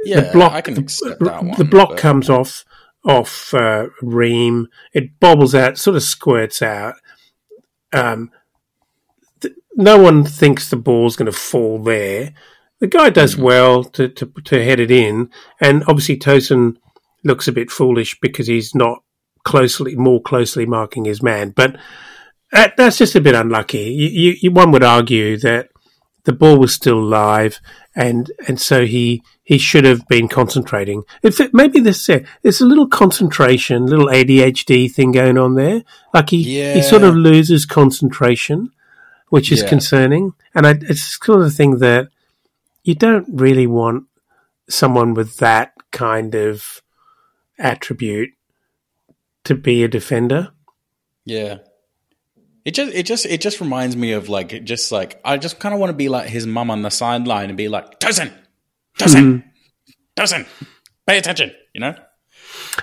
[0.03, 1.97] yeah, the block the, one, the, block but...
[1.97, 2.63] comes off
[3.03, 4.67] off uh, Ream.
[4.93, 6.95] It bobbles out, sort of squirts out.
[7.91, 8.31] Um,
[9.41, 12.33] th- no one thinks the ball's going to fall there
[12.85, 13.39] the guy does mm.
[13.39, 16.77] well to, to, to head it in, and obviously Tosin
[17.23, 19.01] looks a bit foolish because he's not
[19.43, 21.49] closely more closely marking his man.
[21.49, 21.77] But
[22.51, 23.79] that, that's just a bit unlucky.
[23.79, 25.69] You, you, one would argue that
[26.25, 27.59] the ball was still live,
[27.95, 31.01] and and so he he should have been concentrating.
[31.23, 35.83] If it, maybe this uh, there's a little concentration, little ADHD thing going on there.
[36.13, 36.75] Like he yeah.
[36.75, 38.69] he sort of loses concentration,
[39.29, 39.69] which is yeah.
[39.69, 40.33] concerning.
[40.53, 42.09] And I, it's kind of the thing that
[42.85, 44.05] you don't really want
[44.69, 46.81] someone with that kind of
[47.57, 48.29] attribute
[49.43, 50.51] to be a defender.
[51.25, 51.57] Yeah.
[52.63, 55.73] It just it just it just reminds me of like just like I just kind
[55.73, 58.31] of want to be like his mum on the sideline and be like Tosin,
[58.97, 59.43] Tosin, mm.
[60.15, 60.47] Tosin,
[61.05, 61.95] pay attention, you know.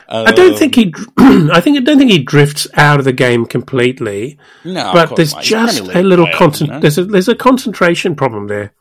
[0.08, 0.94] Um, I don't think he.
[1.18, 4.38] I think I don't think he drifts out of the game completely.
[4.64, 5.42] No, but there's not.
[5.42, 6.80] just a little concent- you know?
[6.80, 8.74] There's a there's a concentration problem there.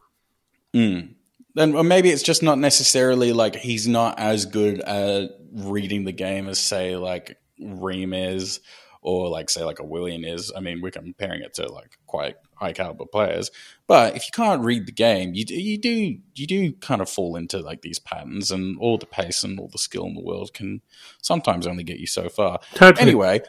[0.76, 1.11] Mm.
[1.58, 6.12] And or maybe it's just not necessarily like he's not as good at reading the
[6.12, 8.62] game as say like Ream is
[9.02, 10.52] or like say like a Willian is.
[10.56, 13.50] I mean, we're comparing it to like quite high caliber players,
[13.88, 17.10] but if you can't read the game, you do, you do you do kind of
[17.10, 20.22] fall into like these patterns, and all the pace and all the skill in the
[20.22, 20.82] world can
[21.22, 22.60] sometimes only get you so far.
[22.76, 23.02] Totally.
[23.02, 23.42] Anyway,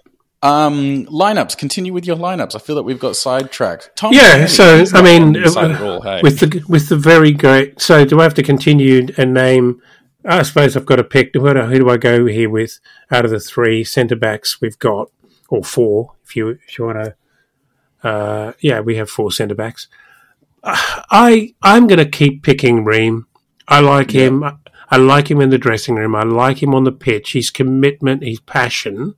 [0.43, 1.57] um, lineups.
[1.57, 2.55] Continue with your lineups.
[2.55, 3.91] I feel that we've got sidetracked.
[3.95, 4.47] Tom yeah.
[4.47, 6.21] so I mean, uh, all, hey.
[6.23, 7.81] with the with the very great.
[7.81, 9.81] So do I have to continue and name?
[10.25, 11.31] I suppose I've got to pick.
[11.35, 12.79] Who do, who do I go here with
[13.11, 15.11] out of the three centre backs we've got,
[15.49, 18.09] or four, if you if you want to?
[18.09, 19.89] Uh, yeah, we have four centre backs.
[20.65, 23.27] I I'm going to keep picking Ream.
[23.69, 24.23] I like yeah.
[24.23, 24.45] him.
[24.45, 24.55] I,
[24.91, 26.15] I like him in the dressing room.
[26.15, 27.33] I like him on the pitch.
[27.33, 29.15] His commitment, his passion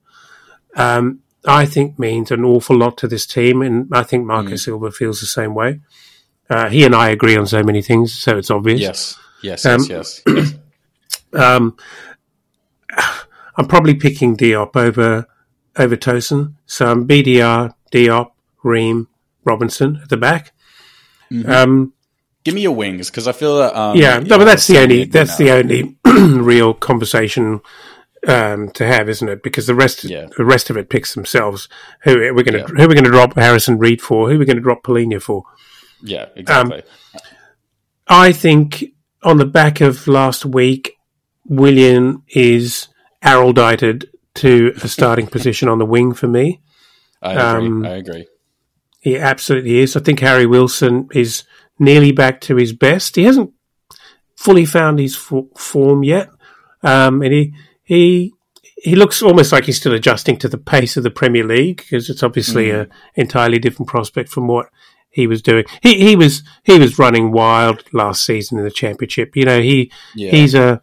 [0.76, 4.58] um, I think means an awful lot to this team, and I think Marco mm.
[4.58, 5.80] Silva feels the same way.
[6.48, 8.80] Uh, he and I agree on so many things, so it's obvious.
[8.80, 10.54] Yes, yes, um, yes, yes.
[11.32, 11.76] um,
[13.56, 15.26] I'm probably picking Diop over
[15.76, 18.30] over Tosin, so I'm BDR, Diop,
[18.62, 19.08] Ream,
[19.44, 20.52] Robinson at the back.
[21.30, 21.50] Mm-hmm.
[21.50, 21.92] Um,
[22.44, 23.74] Give me your wings because I feel that.
[23.74, 27.62] Um, yeah, no, but that's the only that's the only real conversation
[28.26, 29.42] um, to have, isn't it?
[29.42, 30.26] Because the rest, yeah.
[30.36, 31.68] the rest of it picks themselves.
[32.02, 32.66] Who we're going to yeah.
[32.66, 34.30] who we're going to drop Harrison Reed for?
[34.30, 35.44] Who we're going to drop Palhinha for?
[36.02, 36.78] Yeah, exactly.
[36.78, 37.22] Um,
[38.06, 38.84] I think
[39.22, 40.96] on the back of last week,
[41.46, 42.88] Willian is
[43.24, 46.60] erudited to a starting position on the wing for me.
[47.22, 47.66] I agree.
[47.66, 48.26] Um, I agree.
[49.00, 49.96] He absolutely is.
[49.96, 51.44] I think Harry Wilson is
[51.78, 53.16] nearly back to his best.
[53.16, 53.52] He hasn't
[54.36, 56.30] fully found his form yet,
[56.82, 57.54] um, and he
[57.84, 58.32] he
[58.76, 62.10] he looks almost like he's still adjusting to the pace of the Premier League because
[62.10, 62.82] it's obviously mm.
[62.82, 64.68] an entirely different prospect from what
[65.10, 65.64] he was doing.
[65.82, 69.36] He he was he was running wild last season in the Championship.
[69.36, 70.32] You know he yeah.
[70.32, 70.80] he's a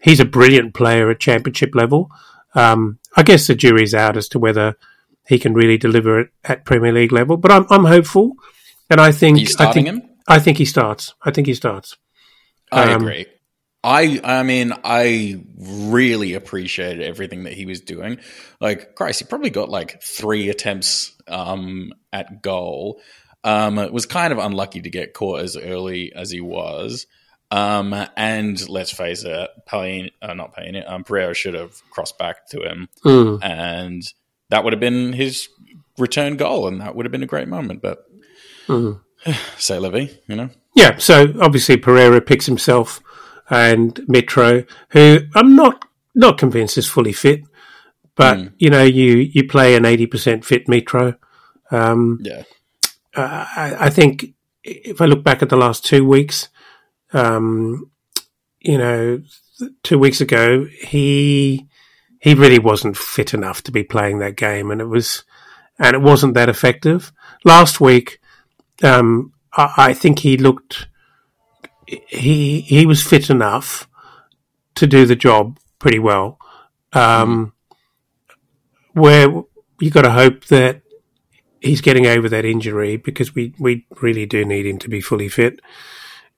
[0.00, 2.10] he's a brilliant player at Championship level.
[2.54, 4.76] Um, I guess the jury's out as to whether
[5.26, 7.36] he can really deliver it at Premier League level.
[7.36, 8.34] But I'm I'm hopeful,
[8.88, 10.02] and I think I think him?
[10.28, 11.14] I think he starts.
[11.22, 11.96] I think he starts.
[12.70, 13.26] I um, agree.
[13.82, 18.18] I I mean I really appreciated everything that he was doing.
[18.60, 23.00] Like Christ, he probably got like three attempts um, at goal.
[23.42, 27.06] Um, it was kind of unlucky to get caught as early as he was.
[27.50, 32.48] Um, and let's face it, Payne, uh, not Payne, um, Pereira should have crossed back
[32.50, 33.42] to him, mm.
[33.42, 34.02] and
[34.50, 35.48] that would have been his
[35.98, 37.82] return goal, and that would have been a great moment.
[37.82, 38.06] But
[38.68, 39.00] mm.
[39.58, 40.98] say Levy, you know, yeah.
[40.98, 43.02] So obviously Pereira picks himself
[43.50, 45.84] and Mitro, who I'm not
[46.14, 47.42] not convinced is fully fit,
[48.14, 48.52] but mm.
[48.58, 51.16] you know, you you play an eighty percent fit Mitro.
[51.72, 52.44] Um, yeah,
[53.14, 54.34] uh, I, I, think
[54.64, 56.48] if I look back at the last two weeks,
[57.12, 57.90] um,
[58.60, 59.22] you know,
[59.82, 61.68] two weeks ago he
[62.20, 65.24] he really wasn't fit enough to be playing that game, and it was
[65.78, 67.12] and it wasn't that effective.
[67.44, 68.20] Last week,
[68.82, 70.88] um, I, I think he looked
[72.08, 73.88] he he was fit enough
[74.76, 76.38] to do the job pretty well.
[76.92, 77.52] Um,
[78.92, 79.28] where
[79.80, 80.82] you got to hope that
[81.60, 85.28] he's getting over that injury because we, we really do need him to be fully
[85.28, 85.60] fit.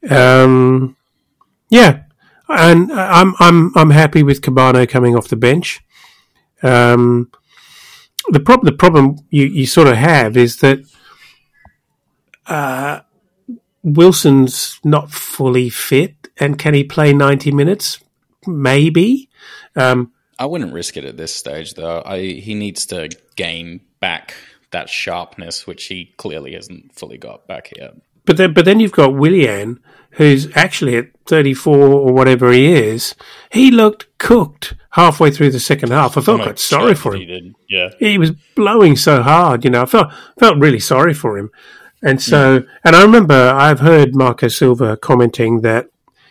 [0.08, 0.96] Um,
[1.68, 2.02] yeah,
[2.48, 5.80] and I'm I'm I'm happy with Kebano coming off the bench.
[6.62, 7.30] Um,
[8.28, 10.80] the problem the problem you, you sort of have is that
[12.46, 13.00] uh,
[13.82, 17.98] Wilson's not fully fit, and can he play ninety minutes?
[18.46, 19.28] Maybe.
[19.76, 22.02] Um, I wouldn't risk it at this stage, though.
[22.04, 24.34] I, he needs to gain back
[24.72, 27.94] that sharpness, which he clearly hasn't fully got back yet.
[28.24, 29.80] But then, but then you've got Willian,
[30.12, 33.14] who's actually at 34 or whatever he is.
[33.50, 36.16] He looked cooked halfway through the second half.
[36.16, 37.20] I felt quite sorry for him.
[37.20, 37.90] He did, yeah.
[37.98, 39.82] He was blowing so hard, you know.
[39.82, 41.50] I felt felt really sorry for him.
[42.02, 42.60] And so, yeah.
[42.84, 45.88] and I remember I've heard Marco Silva commenting that,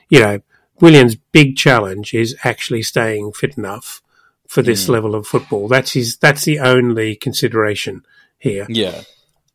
[0.09, 0.39] you know,
[0.81, 4.01] Willian's big challenge is actually staying fit enough
[4.47, 4.89] for this mm.
[4.89, 5.69] level of football.
[5.69, 6.17] That's his.
[6.17, 8.03] That's the only consideration
[8.37, 8.65] here.
[8.67, 9.03] Yeah.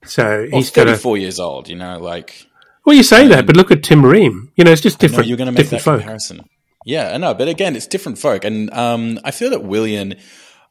[0.04, 1.68] So well, he's thirty-four years old.
[1.68, 2.46] You know, like.
[2.86, 4.52] Well, you say um, that, but look at Tim Ream.
[4.56, 5.26] You know, it's just different.
[5.26, 6.00] you're going to make that folk.
[6.00, 6.48] comparison.
[6.84, 10.14] Yeah, I know, but again, it's different folk, and um, I feel that Willian.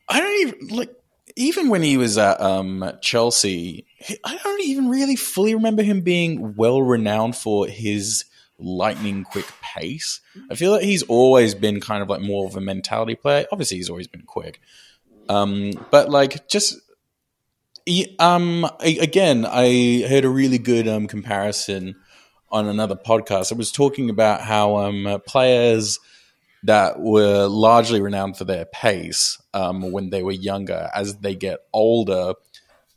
[0.08, 0.96] I don't even like
[1.36, 3.86] even when he was at um, Chelsea,
[4.24, 8.26] I don't even really fully remember him being well renowned for his
[8.58, 10.22] lightning quick pace.
[10.50, 13.46] I feel like he's always been kind of like more of a mentality player.
[13.52, 14.62] Obviously, he's always been quick,
[15.28, 16.80] um, but like just
[18.20, 21.96] um, again, I heard a really good um, comparison
[22.50, 23.52] on another podcast.
[23.52, 26.00] It was talking about how um, players
[26.66, 31.60] that were largely renowned for their pace um, when they were younger, as they get
[31.72, 32.34] older,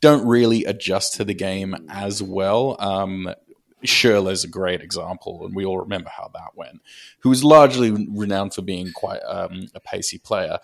[0.01, 2.75] don't really adjust to the game as well.
[2.79, 3.33] Um,
[3.81, 6.81] is a great example, and we all remember how that went.
[7.19, 10.57] Who was largely renowned for being quite um, a pacey player,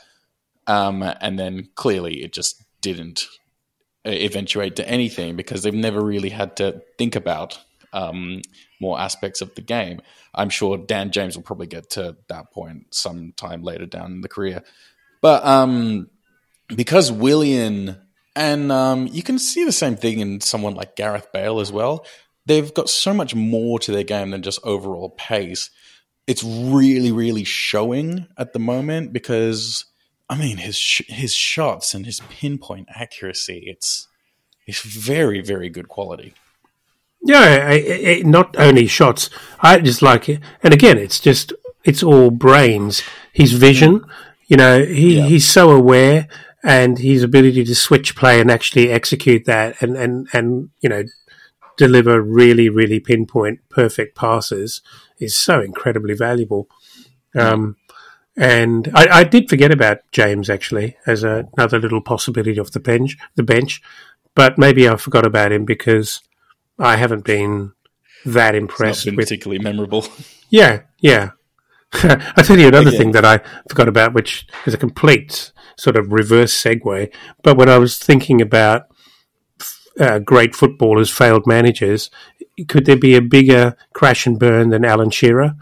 [0.68, 3.26] um, and then clearly it just didn't
[4.06, 7.60] eventuate to anything because they've never really had to think about
[7.94, 8.42] um,
[8.80, 10.02] more aspects of the game.
[10.34, 14.30] I'm sure Dan James will probably get to that point sometime later down in the
[14.30, 14.64] career.
[15.22, 16.10] But um,
[16.68, 17.98] because Willian,
[18.36, 22.06] and um, you can see the same thing in someone like Gareth Bale as well,
[22.46, 25.70] they've got so much more to their game than just overall pace.
[26.28, 29.86] It's really, really showing at the moment because,
[30.30, 34.08] I mean, his sh- his shots and his pinpoint accuracy, it's
[34.66, 36.34] it's very, very good quality.
[37.22, 39.30] Yeah, I, I, not only shots.
[39.62, 41.54] I just like it, and again, it's just
[41.84, 43.04] it's all brains.
[43.34, 44.10] His vision, mm.
[44.48, 45.26] you know, he, yeah.
[45.26, 46.28] he's so aware,
[46.64, 51.04] and his ability to switch play and actually execute that, and and and you know,
[51.78, 54.82] deliver really, really pinpoint, perfect passes
[55.20, 56.68] is so incredibly valuable.
[57.36, 57.78] Um,
[58.38, 62.80] and I, I, did forget about James actually as a, another little possibility off the
[62.80, 63.18] bench.
[63.36, 63.82] The bench,
[64.36, 66.22] but maybe I forgot about him because
[66.80, 67.74] I haven't been
[68.26, 69.06] that impressed.
[69.06, 70.06] Been with, particularly memorable.
[70.50, 71.32] Yeah, yeah.
[71.94, 73.00] I'll tell you another Again.
[73.00, 77.14] thing that I forgot about, which is a complete sort of reverse segue.
[77.44, 78.88] But when I was thinking about
[80.00, 82.10] uh, great footballers, failed managers,
[82.68, 85.56] could there be a bigger crash and burn than Alan Shearer?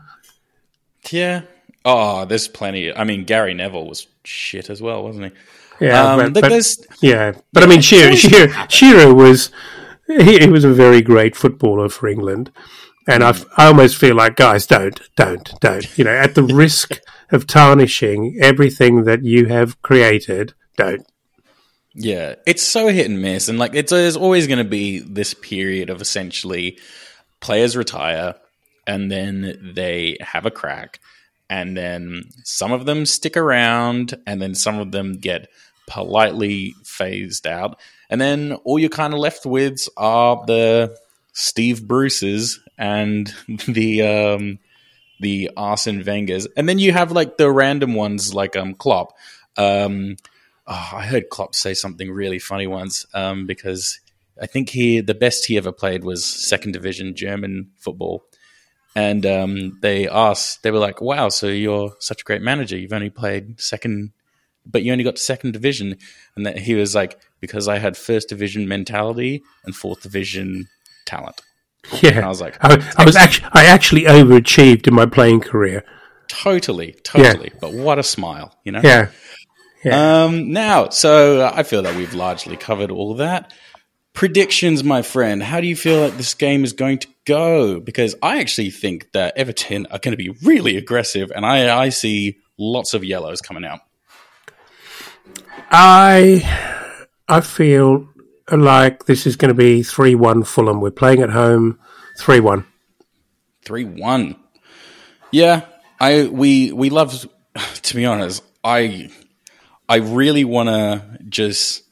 [1.12, 1.44] Yeah.
[1.86, 2.94] Oh, there's plenty.
[2.94, 5.86] I mean, Gary Neville was shit as well, wasn't he?
[5.86, 9.50] Yeah, um, but, but yeah, but I mean, Shearer, Shearer, Shearer was
[10.08, 12.52] he, he, was a very great footballer for England.
[13.08, 15.98] And I, I almost feel like, guys, don't, don't, don't.
[15.98, 17.00] You know, at the risk
[17.32, 21.06] of tarnishing everything that you have created, don't.
[21.96, 25.36] Yeah, it's so hit and miss, and like it's there's always going to be this
[25.36, 26.80] period of essentially
[27.40, 28.34] players retire,
[28.88, 31.00] and then they have a crack,
[31.52, 35.50] and then some of them stick around, and then some of them get
[35.88, 37.80] politely phased out,
[38.10, 40.98] and then all you're kind of left with are the
[41.34, 43.34] Steve Bruces and
[43.68, 44.60] the um,
[45.20, 49.14] the Arsene Wengers, and then you have like the random ones like um Klopp.
[49.58, 50.18] Um,
[50.68, 54.00] oh, I heard Klopp say something really funny once um, because
[54.42, 58.24] I think he the best he ever played was second division German football,
[58.96, 62.78] and um, they asked they were like, "Wow, so you're such a great manager.
[62.78, 64.12] You've only played second,
[64.66, 65.98] but you only got to second division."
[66.36, 70.68] And that he was like, "Because I had first division mentality and fourth division
[71.06, 71.42] talent."
[72.02, 75.42] Yeah, and I was like, I, I was actually I actually overachieved in my playing
[75.42, 75.84] career.
[76.28, 77.52] Totally, totally.
[77.54, 77.60] Yeah.
[77.60, 78.82] But what a smile, you know?
[78.84, 79.10] Yeah.
[79.84, 80.24] yeah.
[80.24, 83.54] Um, now, so I feel that we've largely covered all that.
[84.14, 85.44] Predictions, my friend.
[85.44, 87.80] How do you feel like this game is going to go?
[87.80, 91.90] Because I actually think that Everton are going to be really aggressive, and I, I
[91.90, 93.80] see lots of yellows coming out.
[95.70, 96.88] I
[97.28, 98.08] I feel
[98.52, 100.82] like this is going to be 3 1 Fulham.
[100.82, 101.80] We're playing at home
[102.20, 102.66] 3 1.
[103.66, 104.36] 3 1.
[105.32, 105.66] Yeah,
[106.00, 107.28] I we we love
[107.82, 109.10] to be honest, I
[109.90, 111.84] I really want to just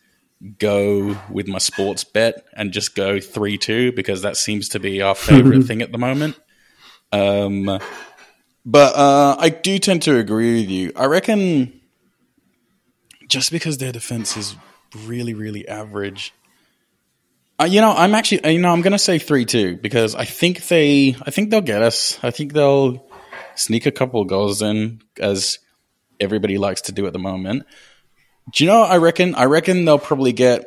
[0.57, 5.01] go with my sports bet and just go 3 2 because that seems to be
[5.01, 6.39] our favorite thing at the moment.
[7.11, 7.79] Um,
[8.65, 10.91] but uh, I do tend to agree with you.
[10.95, 11.80] I reckon
[13.31, 14.55] just because their defense is
[15.05, 16.33] really, really average,
[17.59, 20.15] uh, you know, I'm actually, uh, you know, I'm going to say three two because
[20.15, 22.19] I think they, I think they'll get us.
[22.21, 23.07] I think they'll
[23.55, 25.59] sneak a couple goals in, as
[26.19, 27.63] everybody likes to do at the moment.
[28.53, 28.81] Do you know?
[28.81, 30.65] I reckon, I reckon they'll probably get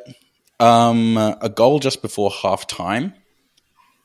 [0.59, 3.13] um, a goal just before half time.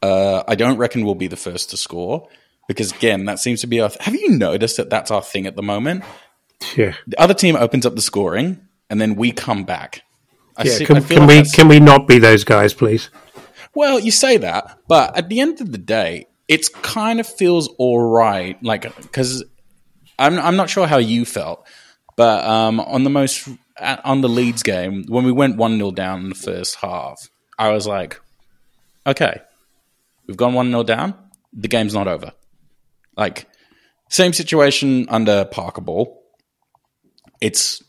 [0.03, 2.29] Uh, I don't reckon we'll be the first to score
[2.69, 3.89] because again, that seems to be our.
[3.89, 6.05] Th- Have you noticed that that's our thing at the moment?
[6.77, 6.95] Yeah.
[7.07, 10.03] The other team opens up the scoring, and then we come back.
[10.57, 13.11] I yeah, see, can, can like we can we not be those guys, please?
[13.75, 17.69] Well, you say that, but at the end of the day, it's kind of feels
[17.79, 18.63] all right.
[18.63, 19.45] Like because
[20.19, 21.67] I'm I'm not sure how you felt,
[22.17, 23.49] but um, on the most
[23.81, 27.71] on the Leeds game when we went one 0 down in the first half, I
[27.71, 28.21] was like,
[29.07, 29.41] okay,
[30.27, 31.15] we've gone one 0 down.
[31.53, 32.33] The game's not over.
[33.17, 33.47] Like
[34.09, 36.20] same situation under Parker Ball.
[37.41, 37.83] It's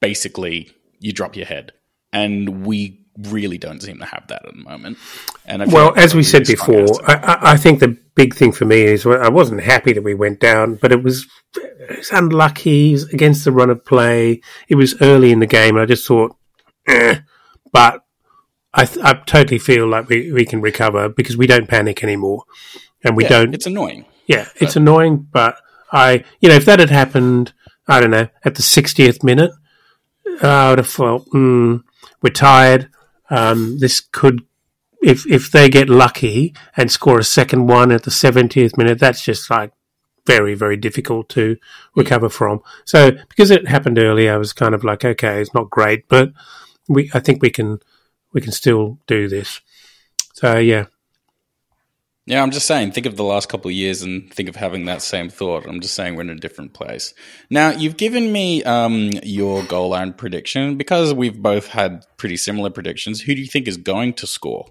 [0.00, 1.72] basically you drop your head
[2.12, 4.98] and we really don't seem to have that at the moment.
[5.44, 9.04] And well, as we said before, I, I, think the big thing for me is
[9.06, 13.52] I wasn't happy that we went down, but it was, it was unlucky against the
[13.52, 14.40] run of play.
[14.68, 16.36] It was early in the game, and I just thought,
[16.86, 17.20] eh.
[17.72, 18.04] but
[18.72, 22.44] I, th- I totally feel like we, we can recover because we don't panic anymore,
[23.02, 23.54] and we yeah, don't.
[23.54, 24.04] It's annoying.
[24.26, 25.58] Yeah, it's annoying, but
[25.90, 27.52] I, you know, if that had happened,
[27.88, 29.50] I don't know, at the 60th minute,
[30.42, 31.82] I would have felt, mm,
[32.22, 32.90] we're tired.
[33.30, 34.44] Um, this could,
[35.02, 39.22] if if they get lucky and score a second one at the 70th minute, that's
[39.22, 39.72] just like
[40.26, 41.56] very very difficult to
[41.94, 42.60] recover from.
[42.84, 46.32] So because it happened early, I was kind of like, okay, it's not great, but
[46.88, 47.78] we I think we can
[48.32, 49.60] we can still do this.
[50.34, 50.86] So yeah,
[52.28, 54.84] yeah, I'm just saying, think of the last couple of years and think of having
[54.84, 55.66] that same thought.
[55.66, 57.14] I'm just saying we're in a different place.
[57.48, 62.68] Now, you've given me um, your goal line prediction because we've both had pretty similar
[62.68, 63.22] predictions.
[63.22, 64.66] Who do you think is going to score?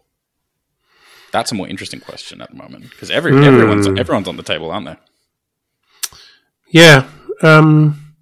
[1.31, 3.43] That's a more interesting question at the moment because every, mm.
[3.43, 4.97] everyone's everyone's on the table, aren't they?
[6.69, 7.09] Yeah.
[7.41, 8.15] Um,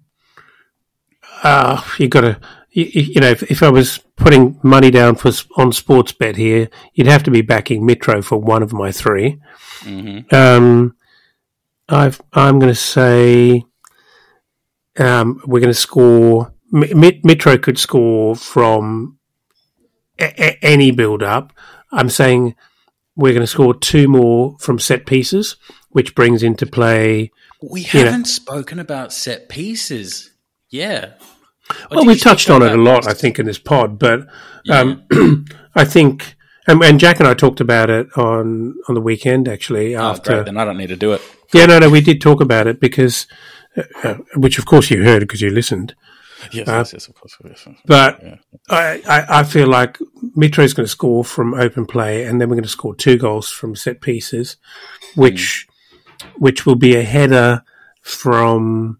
[1.42, 2.40] uh, you got to
[2.76, 6.68] you, you know, if, if, I was putting money down for on sports bet here,
[6.92, 9.40] you'd have to be backing Mitro for one of my 3
[9.80, 10.34] mm-hmm.
[10.34, 10.94] um,
[11.88, 13.64] I've, I'm going to say
[14.98, 16.52] um, we're going to score.
[16.72, 19.18] Mitro could score from
[20.18, 21.54] a- a- any build up.
[21.92, 22.56] I'm saying
[23.14, 25.56] we're going to score two more from set pieces,
[25.90, 27.30] which brings into play.
[27.62, 30.32] We haven't know, spoken about set pieces.
[30.68, 31.14] Yeah
[31.90, 34.26] well, we've touched on it a lot, I think, in this pod, but
[34.70, 35.34] um, yeah.
[35.74, 36.36] I think,
[36.66, 39.96] and, and, Jack and I talked about it on on the weekend actually.
[39.96, 40.46] Oh, after, great.
[40.46, 41.22] Then I don't need to do it.
[41.52, 43.26] Yeah, no, no, we did talk about it because,
[43.76, 45.94] uh, uh which of course you heard because you listened.
[46.52, 47.36] Yes, uh, yes, yes, of course.
[47.44, 48.36] Yes, but yeah.
[48.68, 49.98] I, I, I, feel like
[50.36, 53.16] Mitro is going to score from open play, and then we're going to score two
[53.16, 54.56] goals from set pieces,
[55.14, 55.66] which
[56.20, 56.26] mm.
[56.36, 57.64] which will be a header
[58.02, 58.98] from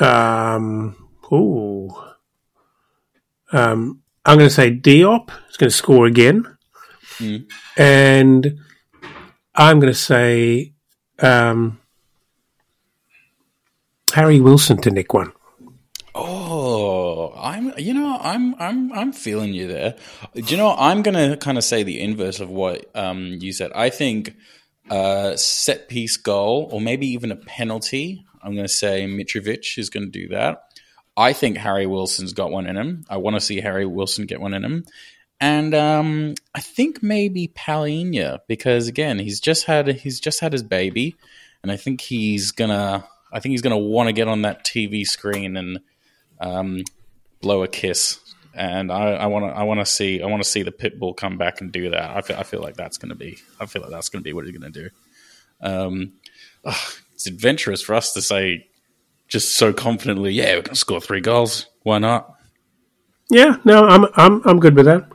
[0.00, 0.96] um,
[1.32, 1.90] ooh.
[3.52, 6.44] Um, I'm going to say Diop is going to score again.
[7.18, 7.50] Mm.
[7.76, 8.58] And
[9.54, 10.72] I'm going to say
[11.20, 11.78] um,
[14.12, 15.32] Harry Wilson to nick one.
[16.16, 19.96] Oh, I'm you know I'm I'm I'm feeling you there.
[20.34, 23.52] Do you know I'm going to kind of say the inverse of what um, you
[23.52, 23.72] said.
[23.74, 24.34] I think
[24.90, 28.24] uh, set piece goal or maybe even a penalty.
[28.44, 30.64] I'm going to say Mitrovic is going to do that.
[31.16, 33.04] I think Harry Wilson's got one in him.
[33.08, 34.84] I want to see Harry Wilson get one in him.
[35.40, 40.62] And um, I think maybe Palhinha because again he's just had he's just had his
[40.62, 41.16] baby,
[41.62, 45.06] and I think he's gonna I think he's gonna want to get on that TV
[45.06, 45.80] screen and
[46.40, 46.82] um,
[47.42, 48.20] blow a kiss.
[48.54, 51.14] And I want to I want to see I want to see the pit bull
[51.14, 52.16] come back and do that.
[52.16, 54.46] I feel, I feel like that's gonna be I feel like that's gonna be what
[54.46, 54.88] he's gonna do.
[55.60, 56.12] Um,
[57.14, 58.68] it's adventurous for us to say
[59.28, 61.66] just so confidently, yeah, we're gonna score three goals.
[61.82, 62.34] Why not?
[63.30, 65.08] Yeah, no, I'm I'm I'm good with that.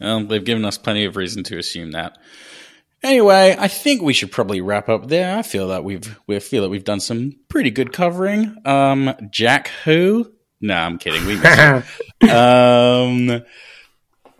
[0.00, 2.18] Well, they've given us plenty of reason to assume that.
[3.02, 5.36] Anyway, I think we should probably wrap up there.
[5.36, 8.56] I feel that we've we feel that we've done some pretty good covering.
[8.64, 10.32] Um, Jack, who?
[10.60, 11.26] No, I'm kidding.
[11.26, 13.42] We um,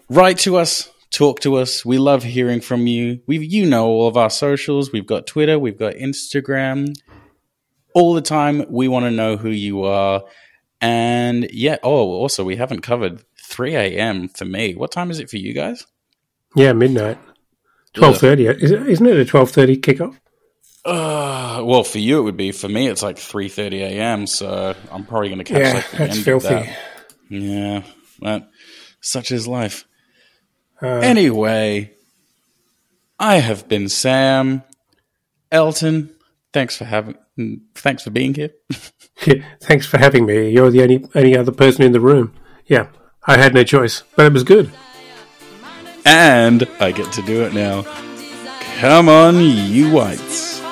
[0.08, 1.84] write to us, talk to us.
[1.84, 3.20] We love hearing from you.
[3.26, 4.92] We, you know, all of our socials.
[4.92, 6.94] We've got Twitter, we've got Instagram.
[7.94, 10.24] All the time, we want to know who you are.
[10.80, 14.28] And yeah, oh, also, we haven't covered 3 a.m.
[14.28, 14.74] for me.
[14.74, 15.86] What time is it for you guys?
[16.56, 17.18] Yeah, midnight.
[17.94, 18.62] 12.30.
[18.88, 20.18] Isn't it a 12.30 kickoff?
[20.84, 22.52] Uh, well, for you it would be.
[22.52, 26.18] For me, it's like 3.30 a.m., so I'm probably going to catch yeah, like that's
[26.18, 26.48] filthy.
[26.48, 26.78] that.
[27.30, 27.82] Yeah,
[28.20, 28.50] but
[29.00, 29.86] such is life.
[30.84, 31.90] Uh, anyway,
[33.18, 34.62] I have been Sam.
[35.50, 36.14] Elton,
[36.52, 37.16] thanks for having
[37.74, 38.50] thanks for being here.
[39.26, 40.50] yeah, thanks for having me.
[40.50, 42.34] You're the only only other person in the room.
[42.66, 42.88] Yeah,
[43.26, 44.70] I had no choice, but it was good.
[46.04, 47.84] And I get to do it now.
[48.78, 50.63] Come on, you whites.